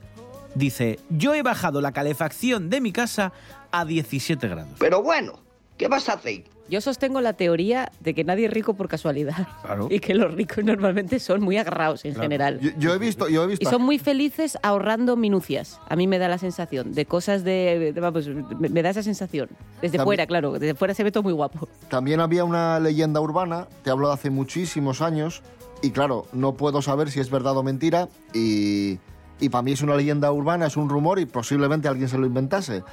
Dice, 0.55 0.99
yo 1.09 1.33
he 1.35 1.43
bajado 1.43 1.79
la 1.81 1.91
calefacción 1.91 2.69
de 2.69 2.81
mi 2.81 2.91
casa 2.91 3.31
a 3.71 3.85
17 3.85 4.47
grados. 4.47 4.73
Pero 4.79 5.03
bueno, 5.03 5.39
¿qué 5.77 5.87
vas 5.87 6.09
a 6.09 6.13
hacer? 6.13 6.43
Yo 6.69 6.81
sostengo 6.81 7.19
la 7.21 7.33
teoría 7.33 7.91
de 7.99 8.13
que 8.13 8.23
nadie 8.23 8.45
es 8.45 8.53
rico 8.53 8.75
por 8.75 8.87
casualidad. 8.87 9.47
Claro. 9.63 9.87
Y 9.91 9.99
que 9.99 10.13
los 10.13 10.31
ricos 10.33 10.63
normalmente 10.63 11.19
son 11.19 11.41
muy 11.41 11.57
agarrados 11.57 12.05
en 12.05 12.13
Claro. 12.13 12.23
general. 12.25 12.59
Yo, 12.61 12.69
yo 12.77 12.93
he 12.93 12.99
visto, 12.99 13.27
yo 13.27 13.43
he 13.43 13.47
visto. 13.47 13.67
Y 13.67 13.71
son 13.71 13.81
muy 13.83 13.97
felices 13.99 14.57
ahorrando 14.63 15.15
minucias. 15.15 15.79
A 15.87 15.95
mí 15.95 16.05
me 16.07 16.17
da 16.19 16.27
la 16.27 16.37
sensación 16.37 16.93
de 16.93 17.05
cosas 17.05 17.43
de... 17.43 17.91
de- 17.93 17.99
vamos, 18.01 18.27
me, 18.27 18.69
me 18.69 18.81
da 18.83 18.89
esa 18.91 19.01
sensación. 19.03 19.49
Desde 19.81 19.97
También- 19.97 20.03
fuera, 20.05 20.27
claro. 20.27 20.53
Desde 20.53 20.75
fuera 20.75 20.93
se 20.93 21.03
ve 21.03 21.11
todo 21.11 21.23
muy 21.23 21.33
guapo. 21.33 21.67
También 21.89 22.19
había 22.19 22.43
una 22.43 22.79
leyenda 22.79 23.19
urbana, 23.19 23.67
te 23.83 23.89
hablo 23.89 24.07
de 24.09 24.13
hace 24.15 24.29
muchísimos 24.29 25.01
años, 25.01 25.41
y 25.81 25.91
claro, 25.91 26.25
no 26.33 26.53
puedo 26.53 26.81
saber 26.81 27.11
si 27.11 27.19
es 27.19 27.29
verdad 27.29 27.57
o 27.57 27.63
mentira, 27.63 28.09
y, 28.33 28.99
y 29.39 29.49
para 29.49 29.61
mí 29.61 29.71
es 29.71 29.81
una 29.81 29.95
leyenda 29.95 30.31
urbana, 30.31 30.67
es 30.67 30.77
un 30.77 30.89
rumor 30.89 31.19
y 31.19 31.25
posiblemente 31.25 31.87
alguien 31.87 32.09
se 32.09 32.17
lo 32.17 32.25
inventase. 32.25 32.83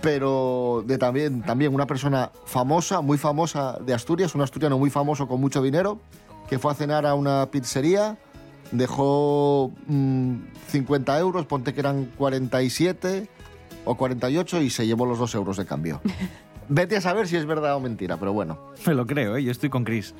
Pero 0.00 0.82
de 0.84 0.98
también, 0.98 1.42
también 1.42 1.72
una 1.72 1.86
persona 1.86 2.32
famosa, 2.44 3.00
muy 3.00 3.18
famosa 3.18 3.78
de 3.78 3.94
Asturias, 3.94 4.34
un 4.34 4.42
asturiano 4.42 4.76
muy 4.76 4.90
famoso 4.90 5.28
con 5.28 5.40
mucho 5.40 5.62
dinero, 5.62 6.00
que 6.48 6.58
fue 6.58 6.72
a 6.72 6.74
cenar 6.74 7.06
a 7.06 7.14
una 7.14 7.48
pizzería, 7.52 8.18
dejó 8.72 9.70
mm, 9.86 10.34
50 10.68 11.18
euros, 11.20 11.46
ponte 11.46 11.72
que 11.72 11.80
eran 11.80 12.06
47 12.16 13.28
o 13.84 13.96
48 13.96 14.62
y 14.62 14.70
se 14.70 14.86
llevó 14.86 15.06
los 15.06 15.18
dos 15.18 15.34
euros 15.36 15.56
de 15.56 15.66
cambio. 15.66 16.00
Vete 16.68 16.96
a 16.96 17.00
saber 17.00 17.28
si 17.28 17.36
es 17.36 17.46
verdad 17.46 17.76
o 17.76 17.80
mentira, 17.80 18.16
pero 18.16 18.32
bueno. 18.32 18.58
Me 18.86 18.94
lo 18.94 19.06
creo, 19.06 19.36
¿eh? 19.36 19.44
yo 19.44 19.50
estoy 19.50 19.68
con 19.68 19.84
Chris. 19.84 20.14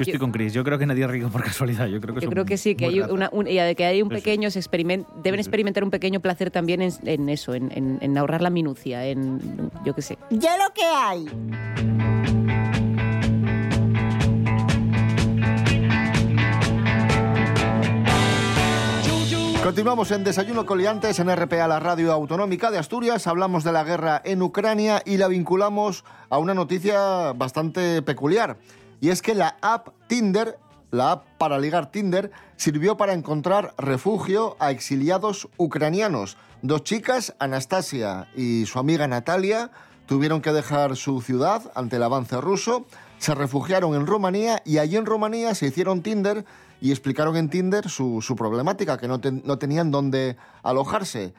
Yo 0.00 0.04
estoy 0.04 0.14
Yo- 0.14 0.18
con 0.20 0.32
Chris. 0.32 0.54
Yo 0.54 0.64
creo 0.64 0.78
que 0.78 0.86
nadie 0.86 1.04
es 1.04 1.10
rico 1.10 1.28
por 1.28 1.44
casualidad. 1.44 1.86
Yo 1.86 2.00
creo 2.00 2.14
que, 2.14 2.22
Yo 2.22 2.30
creo 2.30 2.44
que 2.46 2.56
sí, 2.56 2.74
que 2.74 2.86
hay, 2.86 3.00
una, 3.00 3.28
un, 3.32 3.46
y 3.46 3.56
que 3.74 3.84
hay 3.84 4.00
un 4.00 4.08
pequeño 4.08 4.50
se 4.50 4.58
experiment- 4.60 5.06
deben 5.22 5.40
experimentar 5.40 5.84
un 5.84 5.90
pequeño 5.90 6.20
placer 6.20 6.50
también 6.50 6.80
en, 6.80 6.92
en 7.04 7.28
eso, 7.28 7.54
en, 7.54 7.70
en- 7.72 7.98
en 8.00 8.16
ahorrar 8.16 8.40
la 8.40 8.50
minucia, 8.50 9.04
en 9.06 9.70
yo 9.84 9.94
qué 9.94 10.02
sé. 10.02 10.16
Ya 10.30 10.56
lo 10.56 10.72
que 10.72 10.82
hay. 10.84 11.26
Continuamos 19.62 20.10
en 20.10 20.24
Desayuno 20.24 20.64
Coliantes 20.64 21.18
en 21.18 21.28
RPA, 21.34 21.68
la 21.68 21.78
radio 21.78 22.12
autonómica 22.12 22.70
de 22.70 22.78
Asturias. 22.78 23.26
Hablamos 23.26 23.62
de 23.62 23.72
la 23.72 23.84
guerra 23.84 24.20
en 24.24 24.40
Ucrania 24.42 25.02
y 25.04 25.18
la 25.18 25.28
vinculamos 25.28 26.04
a 26.30 26.38
una 26.38 26.54
noticia 26.54 27.32
bastante 27.34 28.00
peculiar. 28.02 28.56
Y 29.00 29.10
es 29.10 29.22
que 29.22 29.34
la 29.34 29.56
app 29.62 29.88
Tinder, 30.06 30.58
la 30.90 31.12
app 31.12 31.26
para 31.38 31.58
ligar 31.58 31.90
Tinder, 31.90 32.30
sirvió 32.56 32.96
para 32.96 33.14
encontrar 33.14 33.74
refugio 33.78 34.56
a 34.58 34.70
exiliados 34.70 35.48
ucranianos. 35.56 36.36
Dos 36.62 36.84
chicas, 36.84 37.34
Anastasia 37.38 38.28
y 38.36 38.66
su 38.66 38.78
amiga 38.78 39.08
Natalia, 39.08 39.70
tuvieron 40.06 40.42
que 40.42 40.52
dejar 40.52 40.96
su 40.96 41.22
ciudad 41.22 41.70
ante 41.74 41.96
el 41.96 42.02
avance 42.02 42.40
ruso, 42.40 42.84
se 43.18 43.34
refugiaron 43.34 43.94
en 43.94 44.06
Rumanía 44.06 44.62
y 44.64 44.78
allí 44.78 44.96
en 44.96 45.06
Rumanía 45.06 45.54
se 45.54 45.66
hicieron 45.66 46.02
Tinder 46.02 46.44
y 46.80 46.90
explicaron 46.90 47.36
en 47.36 47.48
Tinder 47.48 47.88
su, 47.88 48.34
problemática, 48.36 48.98
que 48.98 49.06
no 49.08 49.58
tenían 49.58 49.90
dónde 49.90 50.36
alojarse. 50.62 51.34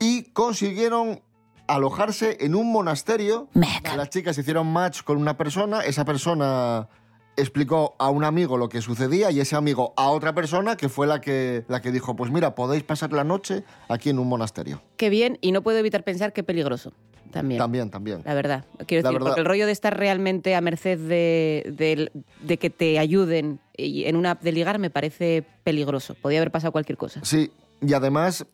Y 0.00 0.24
consiguieron 0.32 1.20
alojarse 1.68 2.38
en 2.40 2.54
un 2.54 2.72
monasterio. 2.72 3.48
Las 3.96 4.10
chicas 4.10 4.36
hicieron 4.38 4.66
match 4.72 5.02
con 5.02 5.18
una 5.18 5.36
persona, 5.36 5.80
esa 5.82 6.04
persona 6.04 6.88
explicó 7.36 7.94
a 8.00 8.10
un 8.10 8.24
amigo 8.24 8.56
lo 8.56 8.68
que 8.68 8.80
sucedía 8.82 9.30
y 9.30 9.38
ese 9.38 9.54
amigo 9.54 9.94
a 9.96 10.08
otra 10.10 10.34
persona 10.34 10.76
que 10.76 10.88
fue 10.88 11.06
la 11.06 11.20
que, 11.20 11.64
la 11.68 11.80
que 11.80 11.92
dijo, 11.92 12.16
pues 12.16 12.32
mira, 12.32 12.56
podéis 12.56 12.82
pasar 12.82 13.12
la 13.12 13.22
noche 13.22 13.62
aquí 13.88 14.10
en 14.10 14.18
un 14.18 14.28
monasterio. 14.28 14.82
Qué 14.96 15.08
bien, 15.08 15.38
y 15.40 15.52
no 15.52 15.62
puedo 15.62 15.78
evitar 15.78 16.02
pensar 16.02 16.32
qué 16.32 16.42
peligroso 16.42 16.92
también. 17.30 17.58
También, 17.58 17.90
también. 17.90 18.22
La 18.24 18.34
verdad, 18.34 18.64
quiero 18.86 19.02
La 19.02 19.10
decir, 19.10 19.18
verdad. 19.20 19.26
porque 19.26 19.40
el 19.42 19.46
rollo 19.46 19.66
de 19.66 19.72
estar 19.72 19.96
realmente 19.96 20.56
a 20.56 20.60
merced 20.60 20.98
de, 20.98 21.72
de- 21.76 22.10
de 22.42 22.56
que 22.56 22.70
te 22.70 22.98
ayuden 22.98 23.60
en 23.74 24.16
una 24.16 24.32
app 24.32 24.42
de 24.42 24.50
ligar 24.50 24.78
me 24.80 24.90
parece 24.90 25.44
peligroso. 25.62 26.14
Podía 26.20 26.38
haber 26.40 26.50
pasado 26.50 26.72
cualquier 26.72 26.98
cosa. 26.98 27.20
Sí, 27.22 27.52
y 27.80 27.92
además 27.92 28.46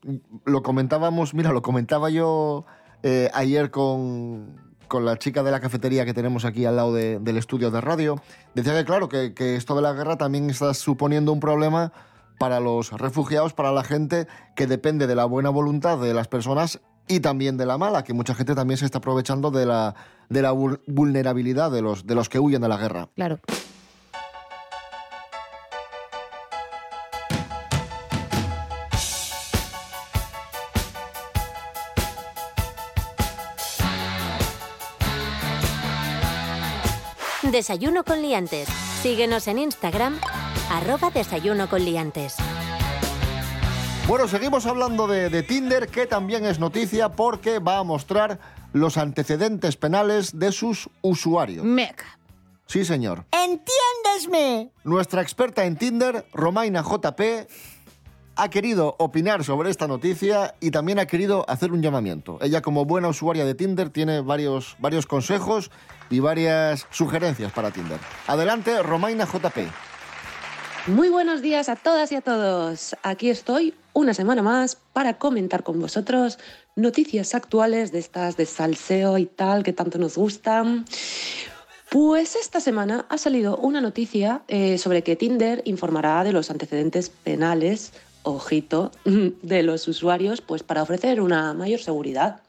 lo 0.44 0.62
comentábamos, 0.62 1.33
mira, 1.33 1.53
lo 1.53 1.62
comentaba 1.62 2.11
yo 2.11 2.66
eh, 3.04 3.30
ayer 3.34 3.70
con, 3.70 4.56
con 4.88 5.04
la 5.04 5.16
chica 5.18 5.42
de 5.44 5.50
la 5.52 5.60
cafetería 5.60 6.04
que 6.04 6.12
tenemos 6.14 6.44
aquí 6.44 6.64
al 6.64 6.74
lado 6.76 6.92
de- 6.92 7.20
del 7.20 7.36
estudio 7.36 7.70
de 7.70 7.80
radio. 7.80 8.20
Decía 8.54 8.74
que, 8.76 8.84
claro, 8.84 9.08
que, 9.08 9.32
que 9.34 9.54
esto 9.54 9.76
de 9.76 9.82
la 9.82 9.92
guerra 9.92 10.16
también 10.16 10.50
está 10.50 10.74
suponiendo 10.74 11.30
un 11.32 11.38
problema 11.40 11.92
para 12.38 12.58
los 12.58 12.90
refugiados, 12.90 13.52
para 13.54 13.70
la 13.70 13.84
gente 13.84 14.26
que 14.56 14.66
depende 14.66 15.06
de 15.06 15.14
la 15.14 15.24
buena 15.24 15.50
voluntad 15.50 15.98
de 15.98 16.12
las 16.14 16.26
personas 16.26 16.80
y 17.06 17.20
también 17.20 17.56
de 17.56 17.66
la 17.66 17.78
mala, 17.78 18.02
que 18.02 18.14
mucha 18.14 18.34
gente 18.34 18.54
también 18.54 18.78
se 18.78 18.86
está 18.86 18.98
aprovechando 18.98 19.50
de 19.50 19.66
la, 19.66 19.94
de 20.30 20.42
la 20.42 20.52
vul- 20.52 20.80
vulnerabilidad 20.86 21.70
de 21.70 21.82
los, 21.82 22.06
de 22.06 22.14
los 22.14 22.28
que 22.28 22.38
huyen 22.40 22.62
de 22.62 22.68
la 22.68 22.78
guerra. 22.78 23.08
Claro. 23.14 23.38
Desayuno 37.54 38.02
con 38.02 38.20
liantes. 38.20 38.68
Síguenos 39.00 39.46
en 39.46 39.58
Instagram, 39.58 40.18
arroba 40.72 41.10
desayuno 41.10 41.68
con 41.70 41.84
liantes. 41.84 42.34
Bueno, 44.08 44.26
seguimos 44.26 44.66
hablando 44.66 45.06
de, 45.06 45.30
de 45.30 45.44
Tinder, 45.44 45.86
que 45.86 46.06
también 46.06 46.46
es 46.46 46.58
noticia 46.58 47.10
porque 47.10 47.60
va 47.60 47.78
a 47.78 47.84
mostrar 47.84 48.40
los 48.72 48.96
antecedentes 48.96 49.76
penales 49.76 50.36
de 50.36 50.50
sus 50.50 50.90
usuarios. 51.00 51.64
Meca. 51.64 52.18
Sí, 52.66 52.84
señor. 52.84 53.24
¡Entiéndesme! 53.30 54.72
Nuestra 54.82 55.22
experta 55.22 55.64
en 55.64 55.76
Tinder, 55.76 56.26
Romaina 56.32 56.82
JP, 56.82 57.20
ha 58.37 58.49
querido 58.51 58.97
opinar 58.99 59.44
sobre 59.44 59.70
esta 59.70 59.87
noticia 59.87 60.55
y 60.61 60.70
también 60.70 60.99
ha 60.99 61.07
querido 61.07 61.44
hacer 61.49 61.73
un 61.73 61.83
llamamiento. 61.83 62.38
Ella, 62.40 62.62
como 62.62 62.85
buena 62.85 63.09
usuaria 63.09 63.44
de 63.44 63.55
Tinder, 63.55 63.90
tiene 63.90 64.20
varios, 64.20 64.77
varios 64.79 65.07
consejos 65.07 65.70
y 66.11 66.20
varias 66.20 66.87
sugerencias 66.90 67.53
para 67.53 67.70
Tinder. 67.70 67.99
Adelante, 68.27 68.83
Romaina 68.83 69.27
JP. 69.27 69.59
Muy 70.87 71.09
buenos 71.09 71.40
días 71.40 71.68
a 71.68 71.77
todas 71.77 72.12
y 72.12 72.16
a 72.16 72.20
todos. 72.20 72.94
Aquí 73.03 73.31
estoy 73.31 73.75
una 73.94 74.12
semana 74.12 74.42
más 74.42 74.77
para 74.92 75.14
comentar 75.14 75.62
con 75.62 75.81
vosotros 75.81 76.38
noticias 76.77 77.35
actuales 77.35 77.90
de 77.90 78.01
estas 78.01 78.37
de 78.37 78.44
salseo 78.44 79.16
y 79.16 79.27
tal 79.27 79.62
que 79.62 79.73
tanto 79.73 79.99
nos 79.99 80.16
gustan. 80.16 80.85
Pues 81.90 82.35
esta 82.35 82.61
semana 82.61 83.07
ha 83.09 83.18
salido 83.18 83.57
una 83.57 83.81
noticia 83.81 84.42
eh, 84.49 84.79
sobre 84.79 85.03
que 85.03 85.16
Tinder 85.16 85.62
informará 85.64 86.25
de 86.25 86.33
los 86.33 86.51
antecedentes 86.51 87.09
penales, 87.09 87.92
ojito, 88.24 88.90
de 89.42 89.62
los 89.62 89.87
usuarios, 89.87 90.40
pues 90.40 90.62
para 90.64 90.82
ofrecer 90.82 91.20
una 91.20 91.54
mayor 91.54 91.80
seguridad. 91.80 92.40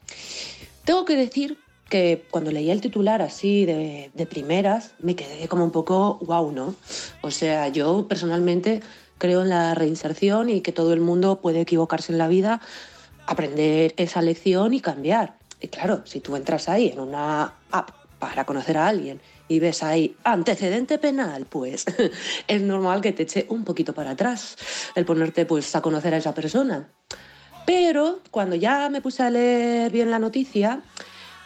Tengo 0.84 1.04
que 1.04 1.16
decir 1.16 1.58
que 1.88 2.26
cuando 2.30 2.50
leía 2.50 2.72
el 2.72 2.80
titular 2.80 3.22
así 3.22 3.64
de, 3.64 4.10
de 4.12 4.26
primeras, 4.26 4.92
me 4.98 5.14
quedé 5.14 5.46
como 5.46 5.64
un 5.64 5.70
poco 5.70 6.18
wow, 6.22 6.50
¿no? 6.50 6.74
O 7.22 7.30
sea, 7.30 7.68
yo 7.68 8.08
personalmente 8.08 8.82
creo 9.18 9.42
en 9.42 9.50
la 9.50 9.74
reinserción 9.74 10.50
y 10.50 10.60
que 10.60 10.72
todo 10.72 10.92
el 10.92 11.00
mundo 11.00 11.40
puede 11.40 11.60
equivocarse 11.60 12.12
en 12.12 12.18
la 12.18 12.28
vida, 12.28 12.60
aprender 13.26 13.94
esa 13.96 14.20
lección 14.20 14.74
y 14.74 14.80
cambiar. 14.80 15.36
Y 15.60 15.68
claro, 15.68 16.02
si 16.04 16.20
tú 16.20 16.36
entras 16.36 16.68
ahí 16.68 16.88
en 16.88 17.00
una 17.00 17.54
app 17.70 17.90
para 18.18 18.44
conocer 18.44 18.76
a 18.78 18.88
alguien 18.88 19.20
y 19.48 19.58
ves 19.60 19.82
ahí 19.82 20.16
antecedente 20.24 20.98
penal, 20.98 21.46
pues 21.46 21.84
es 22.48 22.62
normal 22.62 23.00
que 23.00 23.12
te 23.12 23.24
eche 23.24 23.46
un 23.48 23.64
poquito 23.64 23.94
para 23.94 24.10
atrás 24.10 24.56
el 24.94 25.04
ponerte 25.04 25.46
pues 25.46 25.74
a 25.76 25.82
conocer 25.82 26.14
a 26.14 26.18
esa 26.18 26.34
persona. 26.34 26.88
Pero 27.66 28.20
cuando 28.30 28.56
ya 28.56 28.88
me 28.88 29.00
puse 29.00 29.22
a 29.22 29.30
leer 29.30 29.90
bien 29.90 30.10
la 30.10 30.20
noticia, 30.20 30.82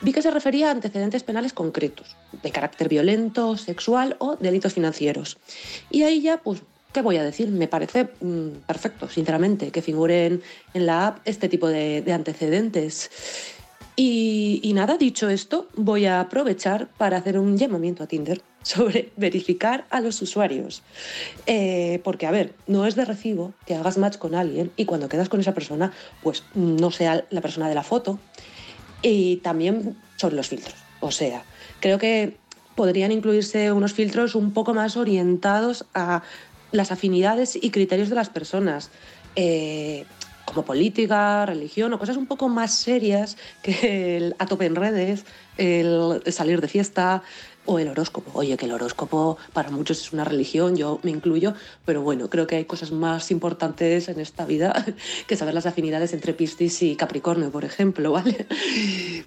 vi 0.00 0.12
que 0.12 0.22
se 0.22 0.30
refería 0.30 0.68
a 0.68 0.72
antecedentes 0.72 1.22
penales 1.22 1.52
concretos, 1.52 2.16
de 2.42 2.50
carácter 2.50 2.88
violento, 2.88 3.56
sexual 3.56 4.16
o 4.18 4.36
delitos 4.36 4.74
financieros. 4.74 5.38
Y 5.90 6.02
ahí 6.02 6.20
ya, 6.20 6.38
pues, 6.38 6.62
¿qué 6.92 7.00
voy 7.00 7.16
a 7.16 7.24
decir? 7.24 7.48
Me 7.48 7.68
parece 7.68 8.10
mm, 8.20 8.66
perfecto, 8.66 9.08
sinceramente, 9.08 9.70
que 9.70 9.80
figuren 9.80 10.42
en 10.74 10.86
la 10.86 11.06
app 11.08 11.18
este 11.24 11.48
tipo 11.48 11.68
de, 11.68 12.02
de 12.02 12.12
antecedentes. 12.12 13.10
Y, 14.02 14.72
nada, 14.72 14.96
dicho 14.96 15.28
esto, 15.28 15.68
voy 15.76 16.06
a 16.06 16.20
aprovechar 16.20 16.88
para 16.96 17.18
hacer 17.18 17.38
un 17.38 17.58
llamamiento 17.58 18.02
a 18.02 18.06
Tinder 18.06 18.40
sobre 18.62 19.12
verificar 19.18 19.84
a 19.90 20.00
los 20.00 20.22
usuarios. 20.22 20.82
Eh, 21.44 22.00
porque, 22.02 22.26
a 22.26 22.30
ver, 22.30 22.54
no 22.66 22.86
es 22.86 22.94
de 22.94 23.04
recibo 23.04 23.52
que 23.66 23.74
hagas 23.74 23.98
match 23.98 24.16
con 24.16 24.34
alguien 24.34 24.72
y 24.78 24.86
cuando 24.86 25.10
quedas 25.10 25.28
con 25.28 25.40
esa 25.40 25.52
persona, 25.52 25.92
pues 26.22 26.44
no 26.54 26.90
sea 26.90 27.26
la 27.28 27.42
persona 27.42 27.68
de 27.68 27.74
la 27.74 27.82
foto. 27.82 28.18
Y 29.02 29.36
también 29.38 29.98
son 30.16 30.34
los 30.34 30.48
filtros. 30.48 30.76
O 31.00 31.10
sea, 31.10 31.44
creo 31.80 31.98
que 31.98 32.38
podrían 32.76 33.12
incluirse 33.12 33.70
unos 33.70 33.92
filtros 33.92 34.34
un 34.34 34.54
poco 34.54 34.72
más 34.72 34.96
orientados 34.96 35.84
a 35.92 36.22
las 36.72 36.90
afinidades 36.90 37.58
y 37.60 37.68
criterios 37.68 38.08
de 38.08 38.14
las 38.14 38.30
personas. 38.30 38.88
Eh, 39.36 40.06
como 40.50 40.64
política, 40.64 41.46
religión 41.46 41.92
o 41.94 41.98
cosas 41.98 42.16
un 42.16 42.26
poco 42.26 42.48
más 42.48 42.74
serias 42.74 43.36
que 43.62 44.16
el 44.16 44.34
a 44.38 44.46
tope 44.46 44.66
en 44.66 44.74
redes, 44.74 45.24
el 45.56 46.22
salir 46.26 46.60
de 46.60 46.68
fiesta 46.68 47.22
o 47.66 47.78
el 47.78 47.88
horóscopo. 47.88 48.30
Oye, 48.34 48.56
que 48.56 48.66
el 48.66 48.72
horóscopo 48.72 49.38
para 49.52 49.70
muchos 49.70 50.00
es 50.00 50.12
una 50.12 50.24
religión, 50.24 50.76
yo 50.76 50.98
me 51.02 51.10
incluyo, 51.10 51.54
pero 51.84 52.02
bueno, 52.02 52.28
creo 52.28 52.46
que 52.46 52.56
hay 52.56 52.64
cosas 52.64 52.90
más 52.90 53.30
importantes 53.30 54.08
en 54.08 54.18
esta 54.18 54.44
vida 54.44 54.84
que 55.26 55.36
saber 55.36 55.54
las 55.54 55.66
afinidades 55.66 56.12
entre 56.12 56.34
Piscis 56.34 56.82
y 56.82 56.96
Capricornio, 56.96 57.50
por 57.50 57.64
ejemplo, 57.64 58.12
¿vale? 58.16 58.46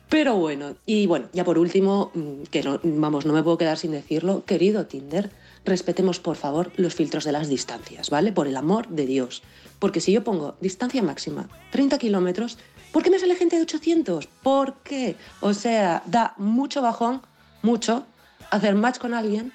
Pero 0.09 0.35
bueno, 0.35 0.75
y 0.85 1.07
bueno, 1.07 1.27
ya 1.33 1.43
por 1.43 1.57
último, 1.57 2.11
mm, 2.13 2.43
que 2.51 2.63
no, 2.63 2.79
vamos, 2.83 3.25
no 3.25 3.33
me 3.33 3.43
puedo 3.43 3.57
quedar 3.57 3.77
sin 3.77 3.91
decirlo, 3.91 4.43
querido 4.45 4.85
Tinder, 4.87 5.29
respetemos 5.65 6.19
por 6.19 6.35
favor 6.35 6.71
los 6.75 6.95
filtros 6.95 7.23
de 7.23 7.31
las 7.31 7.47
distancias, 7.47 8.09
¿vale? 8.09 8.31
Por 8.33 8.47
el 8.47 8.57
amor 8.57 8.87
de 8.89 9.05
Dios. 9.05 9.43
Porque 9.83 9.99
si 9.99 10.13
yo 10.13 10.23
pongo 10.23 10.55
distancia 10.61 11.03
máxima 11.03 11.49
30 11.71 11.97
kilómetros, 11.97 12.57
¿por 12.93 13.03
qué 13.03 13.09
me 13.09 13.19
sale 13.19 13.35
gente 13.35 13.57
de 13.57 13.63
800? 13.63 14.27
¿Por 14.41 14.75
qué? 14.75 15.17
O 15.41 15.53
sea, 15.53 16.03
da 16.05 16.35
mucho 16.37 16.81
bajón, 16.81 17.21
mucho, 17.63 18.05
hacer 18.49 18.75
match 18.75 18.97
con 18.97 19.13
alguien 19.13 19.51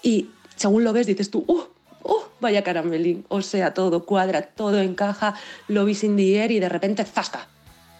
y 0.00 0.30
según 0.54 0.84
lo 0.84 0.92
ves 0.92 1.08
dices 1.08 1.28
tú, 1.28 1.42
¡uh! 1.48 1.64
¡uh! 2.04 2.22
Vaya 2.38 2.62
caramelín. 2.62 3.24
O 3.26 3.42
sea, 3.42 3.74
todo 3.74 4.06
cuadra, 4.06 4.42
todo 4.42 4.78
encaja, 4.78 5.34
lo 5.66 5.84
vi 5.84 5.96
sin 5.96 6.16
air 6.20 6.52
y 6.52 6.60
de 6.60 6.68
repente 6.68 7.04
¡zasca! 7.04 7.48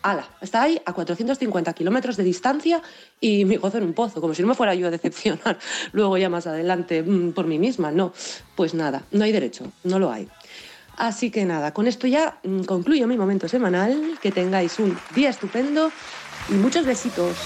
¡Hala! 0.02 0.28
Está 0.40 0.62
ahí 0.62 0.80
a 0.86 0.92
450 0.92 1.72
kilómetros 1.72 2.16
de 2.16 2.22
distancia 2.22 2.82
y 3.20 3.44
me 3.46 3.56
gozo 3.56 3.78
en 3.78 3.84
un 3.84 3.94
pozo, 3.94 4.20
como 4.20 4.32
si 4.32 4.42
no 4.42 4.48
me 4.48 4.54
fuera 4.54 4.76
yo 4.76 4.86
a 4.86 4.90
decepcionar 4.92 5.58
luego 5.92 6.18
ya 6.18 6.28
más 6.28 6.46
adelante 6.46 7.02
mm, 7.02 7.32
por 7.32 7.48
mí 7.48 7.58
misma. 7.58 7.90
No, 7.90 8.12
pues 8.54 8.74
nada, 8.74 9.02
no 9.10 9.24
hay 9.24 9.32
derecho, 9.32 9.72
no 9.82 9.98
lo 9.98 10.12
hay. 10.12 10.28
Así 10.96 11.30
que 11.30 11.44
nada, 11.44 11.74
con 11.74 11.86
esto 11.86 12.06
ya 12.06 12.38
mm, 12.44 12.62
concluyo 12.62 13.06
mi 13.06 13.16
momento 13.16 13.48
semanal. 13.48 14.18
Que 14.22 14.30
tengáis 14.30 14.78
un 14.78 14.96
día 15.14 15.30
estupendo 15.30 15.90
y 16.48 16.54
muchos 16.54 16.86
besitos. 16.86 17.36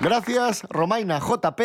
Gracias, 0.00 0.62
Romaina 0.70 1.20
JP. 1.20 1.60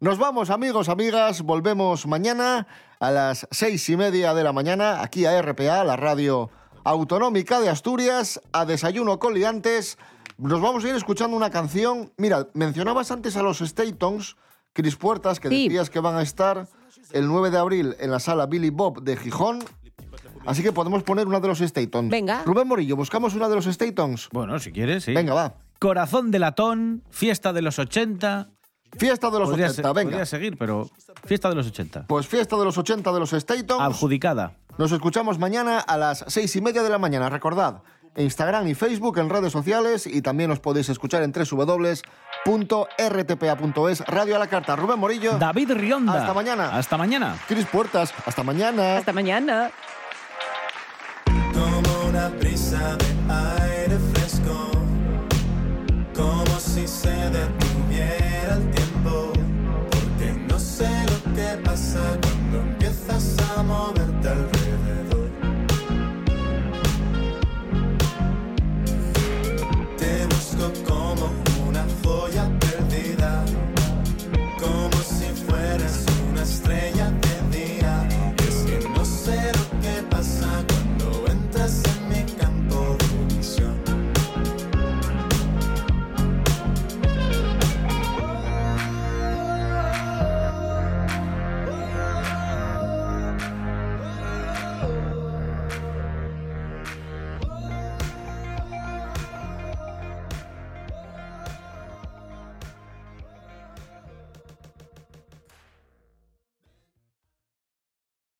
Nos 0.00 0.18
vamos, 0.18 0.48
amigos, 0.48 0.88
amigas. 0.88 1.42
Volvemos 1.42 2.06
mañana 2.06 2.66
a 2.98 3.10
las 3.10 3.46
seis 3.50 3.86
y 3.90 3.96
media 3.96 4.32
de 4.32 4.42
la 4.42 4.54
mañana 4.54 5.02
aquí 5.02 5.26
a 5.26 5.40
RPA, 5.42 5.84
la 5.84 5.96
radio 5.96 6.50
autonómica 6.82 7.60
de 7.60 7.68
Asturias, 7.68 8.40
a 8.52 8.64
Desayuno 8.64 9.18
con 9.18 9.34
Liantes. 9.34 9.98
Nos 10.38 10.62
vamos 10.62 10.84
a 10.84 10.88
ir 10.88 10.94
escuchando 10.94 11.36
una 11.36 11.50
canción. 11.50 12.10
Mira, 12.16 12.48
mencionabas 12.54 13.10
antes 13.10 13.36
a 13.36 13.42
los 13.42 13.58
Statons, 13.58 14.36
Cris 14.74 14.96
Puertas, 14.96 15.40
que 15.40 15.48
Sí. 15.48 15.68
decías 15.68 15.88
que 15.88 16.00
van 16.00 16.16
a 16.16 16.22
estar 16.22 16.66
el 17.12 17.26
9 17.26 17.50
de 17.50 17.56
abril 17.58 17.96
en 18.00 18.10
la 18.10 18.18
sala 18.20 18.44
Billy 18.46 18.68
Bob 18.70 19.02
de 19.02 19.16
Gijón. 19.16 19.60
Así 20.44 20.62
que 20.62 20.72
podemos 20.72 21.02
poner 21.04 21.26
una 21.26 21.40
de 21.40 21.48
los 21.48 21.60
Statons. 21.60 22.10
Venga. 22.10 22.42
Rubén 22.44 22.68
Morillo, 22.68 22.96
¿buscamos 22.96 23.34
una 23.34 23.48
de 23.48 23.54
los 23.54 23.64
Statons? 23.64 24.28
Bueno, 24.32 24.58
si 24.58 24.72
quieres, 24.72 25.04
sí. 25.04 25.14
Venga, 25.14 25.32
va. 25.32 25.54
Corazón 25.78 26.30
de 26.30 26.38
latón, 26.38 27.02
fiesta 27.10 27.52
de 27.54 27.62
los 27.62 27.78
80. 27.78 28.50
Fiesta 28.98 29.30
de 29.30 29.38
los 29.38 29.48
Podría 29.48 29.66
80, 29.68 29.88
se- 29.88 29.94
venga. 29.94 30.10
Podría 30.10 30.26
seguir, 30.26 30.56
pero 30.58 30.88
fiesta 31.24 31.48
de 31.48 31.54
los 31.56 31.66
80. 31.66 32.06
Pues 32.06 32.26
fiesta 32.26 32.56
de 32.56 32.64
los 32.64 32.76
80 32.78 33.12
de 33.12 33.20
los 33.20 33.30
Statons. 33.30 33.80
Adjudicada. 33.80 34.56
Nos 34.78 34.92
escuchamos 34.92 35.38
mañana 35.38 35.78
a 35.80 35.96
las 35.96 36.24
seis 36.28 36.54
y 36.56 36.60
media 36.60 36.82
de 36.82 36.90
la 36.90 36.98
mañana. 36.98 37.28
Recordad, 37.28 37.82
Instagram 38.16 38.66
y 38.68 38.74
Facebook 38.74 39.18
en 39.18 39.30
redes 39.30 39.52
sociales 39.52 40.06
y 40.06 40.20
también 40.22 40.50
os 40.50 40.60
podéis 40.60 40.88
escuchar 40.88 41.22
en 41.22 41.32
www.rtpa.es. 42.44 44.00
Radio 44.06 44.36
a 44.36 44.38
la 44.38 44.46
carta. 44.46 44.76
Rubén 44.76 44.98
Morillo. 44.98 45.38
David 45.38 45.72
Rionda. 45.72 46.14
Hasta 46.14 46.34
mañana. 46.34 46.76
Hasta 46.76 46.96
mañana. 46.96 47.36
Cris 47.48 47.66
Puertas. 47.66 48.12
Hasta 48.26 48.42
mañana. 48.42 48.98
Hasta 48.98 49.12
mañana. 49.12 49.70
como 51.52 52.08
una 52.08 52.28
brisa 52.28 52.96
de 52.96 53.06
aire 53.32 53.98
fresco, 54.12 54.70
como 56.14 56.58
si 56.58 56.86
se 56.86 57.10
detuviera 57.10 58.54
el 58.54 58.70
tiempo. 58.70 58.83